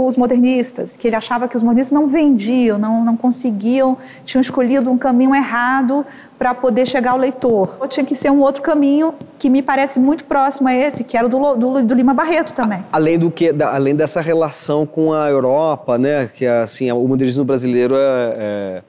os 0.08 0.18
modernistas 0.18 0.98
que 0.98 1.08
ele 1.08 1.16
achava 1.16 1.48
que 1.48 1.56
os 1.56 1.62
modernistas 1.62 1.94
não 1.94 2.08
vendiam 2.08 2.80
não 2.80 3.06
não 3.06 3.16
conseguiam 3.16 3.96
tinham 4.26 4.42
escolhido 4.42 4.90
um 4.90 4.98
caminho 4.98 5.36
errado 5.36 6.04
para 6.40 6.56
poder 6.56 6.88
chegar 6.88 7.12
ao 7.12 7.18
leitor. 7.18 7.78
Ou 7.80 7.88
tinha 7.88 8.06
que 8.06 8.16
ser 8.16 8.32
um 8.32 8.42
outro 8.42 8.62
caminho 8.62 9.14
que 9.38 9.50
me 9.50 9.62
parece 9.62 10.00
muito 10.00 10.26
próximo 10.26 10.68
a 10.68 10.74
esse 10.76 11.04
que 11.04 11.16
era 11.16 11.28
o 11.28 11.30
do, 11.30 11.56
do, 11.56 11.84
do 11.84 11.94
Lima 11.94 12.14
Barreto 12.14 12.54
também. 12.54 12.84
Além 12.92 13.20
do 13.20 13.30
que 13.30 13.54
da, 13.54 13.76
além 13.76 13.96
dessa 13.96 14.20
relação 14.22 14.88
com 14.88 15.14
a 15.14 15.30
Europa 15.30 16.00
né 16.00 16.30
que 16.34 16.48
assim 16.48 16.92
o 16.92 17.08
modernismo 17.08 17.46
brasileiro 17.46 17.94
é, 17.96 18.34
é 18.38 18.82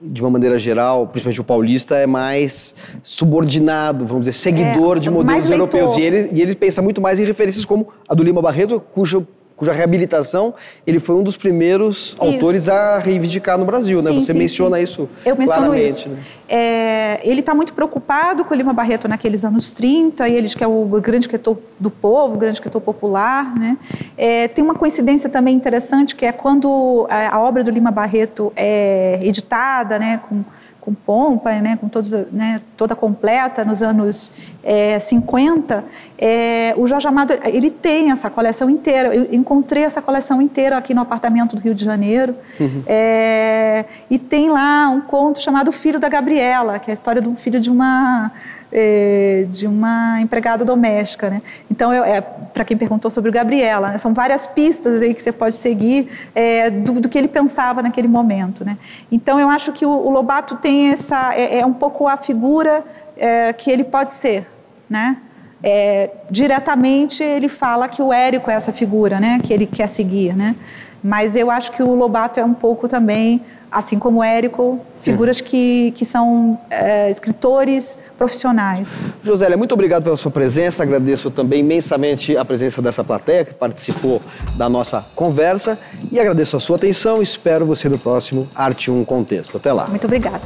de 0.00 0.20
uma 0.20 0.30
maneira 0.30 0.58
geral, 0.58 1.06
principalmente 1.06 1.40
o 1.40 1.44
paulista, 1.44 1.96
é 1.96 2.06
mais 2.06 2.74
subordinado, 3.02 4.06
vamos 4.06 4.26
dizer, 4.26 4.34
seguidor 4.34 4.96
é, 4.96 5.00
de 5.00 5.10
modelos 5.10 5.48
europeus. 5.48 5.96
E 5.96 6.02
ele, 6.02 6.30
e 6.32 6.42
ele 6.42 6.54
pensa 6.54 6.80
muito 6.82 7.00
mais 7.00 7.18
em 7.18 7.24
referências 7.24 7.64
como 7.64 7.88
a 8.08 8.14
do 8.14 8.22
Lima 8.22 8.40
Barreto, 8.42 8.80
cujo 8.92 9.26
cuja 9.56 9.72
reabilitação 9.72 10.54
ele 10.86 11.00
foi 11.00 11.16
um 11.16 11.22
dos 11.22 11.36
primeiros 11.36 12.08
isso. 12.08 12.16
autores 12.20 12.68
a 12.68 12.98
reivindicar 12.98 13.56
no 13.56 13.64
Brasil, 13.64 13.96
né? 14.02 14.10
sim, 14.10 14.14
né? 14.14 14.20
Você 14.20 14.32
sim, 14.32 14.38
menciona 14.38 14.76
sim. 14.76 14.82
isso 14.82 15.08
Eu 15.24 15.36
menciono 15.36 15.74
isso. 15.74 16.08
Né? 16.08 16.18
É, 16.48 17.20
ele 17.24 17.40
está 17.40 17.54
muito 17.54 17.72
preocupado 17.72 18.44
com 18.44 18.54
o 18.54 18.56
Lima 18.56 18.72
Barreto 18.72 19.08
naqueles 19.08 19.44
anos 19.44 19.72
30, 19.72 20.28
e 20.28 20.34
ele 20.34 20.46
diz 20.46 20.54
que 20.54 20.62
é 20.62 20.66
o 20.66 20.84
grande 21.00 21.24
escritor 21.24 21.56
do 21.80 21.90
povo, 21.90 22.34
o 22.34 22.38
grande 22.38 22.56
escritor 22.56 22.80
popular. 22.80 23.54
Né? 23.58 23.76
É, 24.16 24.46
tem 24.48 24.62
uma 24.62 24.74
coincidência 24.74 25.30
também 25.30 25.54
interessante, 25.54 26.14
que 26.14 26.26
é 26.26 26.32
quando 26.32 27.06
a, 27.08 27.36
a 27.36 27.40
obra 27.40 27.64
do 27.64 27.70
Lima 27.70 27.90
Barreto 27.90 28.52
é 28.54 29.18
editada, 29.22 29.98
né, 29.98 30.20
com 30.28 30.44
com 30.86 30.94
pompa, 30.94 31.50
né, 31.60 31.76
com 31.76 31.88
todos, 31.88 32.12
né, 32.30 32.60
toda 32.76 32.94
completa 32.94 33.64
nos 33.64 33.82
anos 33.82 34.30
é, 34.62 35.00
50, 35.00 35.84
é, 36.16 36.72
o 36.76 36.86
Jorge 36.86 37.08
Amado 37.08 37.34
ele 37.44 37.72
tem 37.72 38.12
essa 38.12 38.30
coleção 38.30 38.70
inteira. 38.70 39.12
Eu 39.12 39.34
encontrei 39.34 39.82
essa 39.82 40.00
coleção 40.00 40.40
inteira 40.40 40.76
aqui 40.76 40.94
no 40.94 41.00
apartamento 41.00 41.56
do 41.56 41.60
Rio 41.60 41.74
de 41.74 41.84
Janeiro. 41.84 42.36
Uhum. 42.60 42.84
É, 42.86 43.84
e 44.08 44.16
tem 44.16 44.48
lá 44.48 44.88
um 44.88 45.00
conto 45.00 45.42
chamado 45.42 45.72
Filho 45.72 45.98
da 45.98 46.08
Gabriela, 46.08 46.78
que 46.78 46.88
é 46.88 46.92
a 46.92 46.94
história 46.94 47.20
de 47.20 47.28
um 47.28 47.34
filho 47.34 47.60
de 47.60 47.68
uma 47.68 48.30
é, 48.72 49.46
de 49.48 49.66
uma 49.66 50.20
empregada 50.20 50.64
doméstica, 50.64 51.30
né? 51.30 51.42
Então, 51.70 51.92
é, 51.92 52.20
para 52.20 52.64
quem 52.64 52.76
perguntou 52.76 53.10
sobre 53.10 53.30
o 53.30 53.32
Gabriela, 53.32 53.90
né? 53.90 53.98
são 53.98 54.12
várias 54.12 54.46
pistas 54.46 55.02
aí 55.02 55.14
que 55.14 55.22
você 55.22 55.32
pode 55.32 55.56
seguir 55.56 56.08
é, 56.34 56.70
do, 56.70 57.00
do, 57.00 57.08
que 57.08 57.16
ele 57.16 57.28
pensava 57.28 57.82
naquele 57.82 58.08
momento, 58.08 58.64
né? 58.64 58.76
Então, 59.10 59.38
eu 59.38 59.48
acho 59.48 59.72
que 59.72 59.84
o, 59.84 59.90
o 59.90 60.10
Lobato 60.10 60.56
tem 60.56 60.90
essa 60.90 61.34
é, 61.34 61.60
é 61.60 61.66
um 61.66 61.72
pouco 61.72 62.08
a 62.08 62.16
figura 62.16 62.84
é, 63.16 63.52
que 63.52 63.70
ele 63.70 63.84
pode 63.84 64.12
ser, 64.12 64.46
né? 64.88 65.18
É, 65.62 66.10
diretamente 66.30 67.22
ele 67.22 67.48
fala 67.48 67.88
que 67.88 68.02
o 68.02 68.12
Érico 68.12 68.50
é 68.50 68.54
essa 68.54 68.72
figura, 68.72 69.18
né? 69.18 69.40
Que 69.42 69.52
ele 69.52 69.66
quer 69.66 69.86
seguir, 69.86 70.36
né? 70.36 70.54
Mas 71.02 71.36
eu 71.36 71.50
acho 71.50 71.72
que 71.72 71.82
o 71.82 71.94
Lobato 71.94 72.40
é 72.40 72.44
um 72.44 72.54
pouco 72.54 72.88
também 72.88 73.42
assim 73.70 73.98
como 73.98 74.20
o 74.20 74.22
Érico, 74.22 74.80
figuras 75.00 75.40
que, 75.40 75.92
que 75.92 76.04
são 76.04 76.58
é, 76.70 77.10
escritores 77.10 77.98
profissionais. 78.16 78.88
Josélia, 79.22 79.56
muito 79.56 79.72
obrigado 79.72 80.04
pela 80.04 80.16
sua 80.16 80.30
presença, 80.30 80.82
agradeço 80.82 81.30
também 81.30 81.60
imensamente 81.60 82.36
a 82.36 82.44
presença 82.44 82.80
dessa 82.80 83.04
plateia 83.04 83.44
que 83.44 83.54
participou 83.54 84.20
da 84.56 84.68
nossa 84.68 85.04
conversa 85.14 85.78
e 86.10 86.18
agradeço 86.18 86.56
a 86.56 86.60
sua 86.60 86.76
atenção, 86.76 87.20
espero 87.20 87.66
você 87.66 87.88
no 87.88 87.98
próximo 87.98 88.48
Arte 88.54 88.90
1 88.90 89.04
Contexto. 89.04 89.56
Até 89.56 89.72
lá. 89.72 89.86
Muito 89.86 90.06
obrigada. 90.06 90.42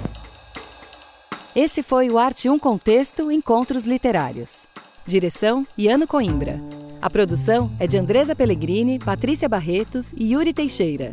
Esse 1.54 1.82
foi 1.82 2.08
o 2.10 2.18
Arte 2.18 2.48
1 2.48 2.58
Contexto 2.58 3.30
Encontros 3.30 3.84
Literários. 3.84 4.66
Direção, 5.06 5.66
Iano 5.76 6.06
Coimbra. 6.06 6.60
A 7.02 7.10
produção 7.10 7.70
é 7.80 7.86
de 7.86 7.96
Andresa 7.96 8.36
Pellegrini, 8.36 8.98
Patrícia 8.98 9.48
Barretos 9.48 10.12
e 10.16 10.34
Yuri 10.34 10.52
Teixeira. 10.52 11.12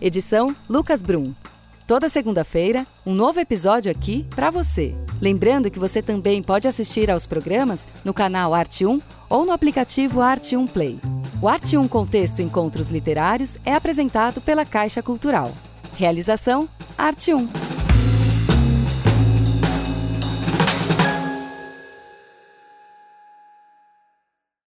Edição 0.00 0.54
Lucas 0.68 1.02
Brum. 1.02 1.32
Toda 1.86 2.08
segunda-feira, 2.08 2.86
um 3.04 3.14
novo 3.14 3.40
episódio 3.40 3.90
aqui 3.90 4.24
para 4.30 4.50
você. 4.50 4.94
Lembrando 5.20 5.70
que 5.70 5.78
você 5.78 6.00
também 6.02 6.42
pode 6.42 6.68
assistir 6.68 7.10
aos 7.10 7.26
programas 7.26 7.88
no 8.04 8.14
canal 8.14 8.54
Arte 8.54 8.86
1 8.86 9.00
ou 9.28 9.44
no 9.44 9.52
aplicativo 9.52 10.20
Arte 10.20 10.56
1 10.56 10.66
Play. 10.66 11.00
O 11.42 11.48
Arte 11.48 11.76
1 11.76 11.88
Contexto 11.88 12.42
Encontros 12.42 12.88
Literários 12.88 13.56
é 13.64 13.74
apresentado 13.74 14.40
pela 14.40 14.64
Caixa 14.64 15.02
Cultural. 15.02 15.52
Realização 15.96 16.68
Arte 16.96 17.34
1. 17.34 17.77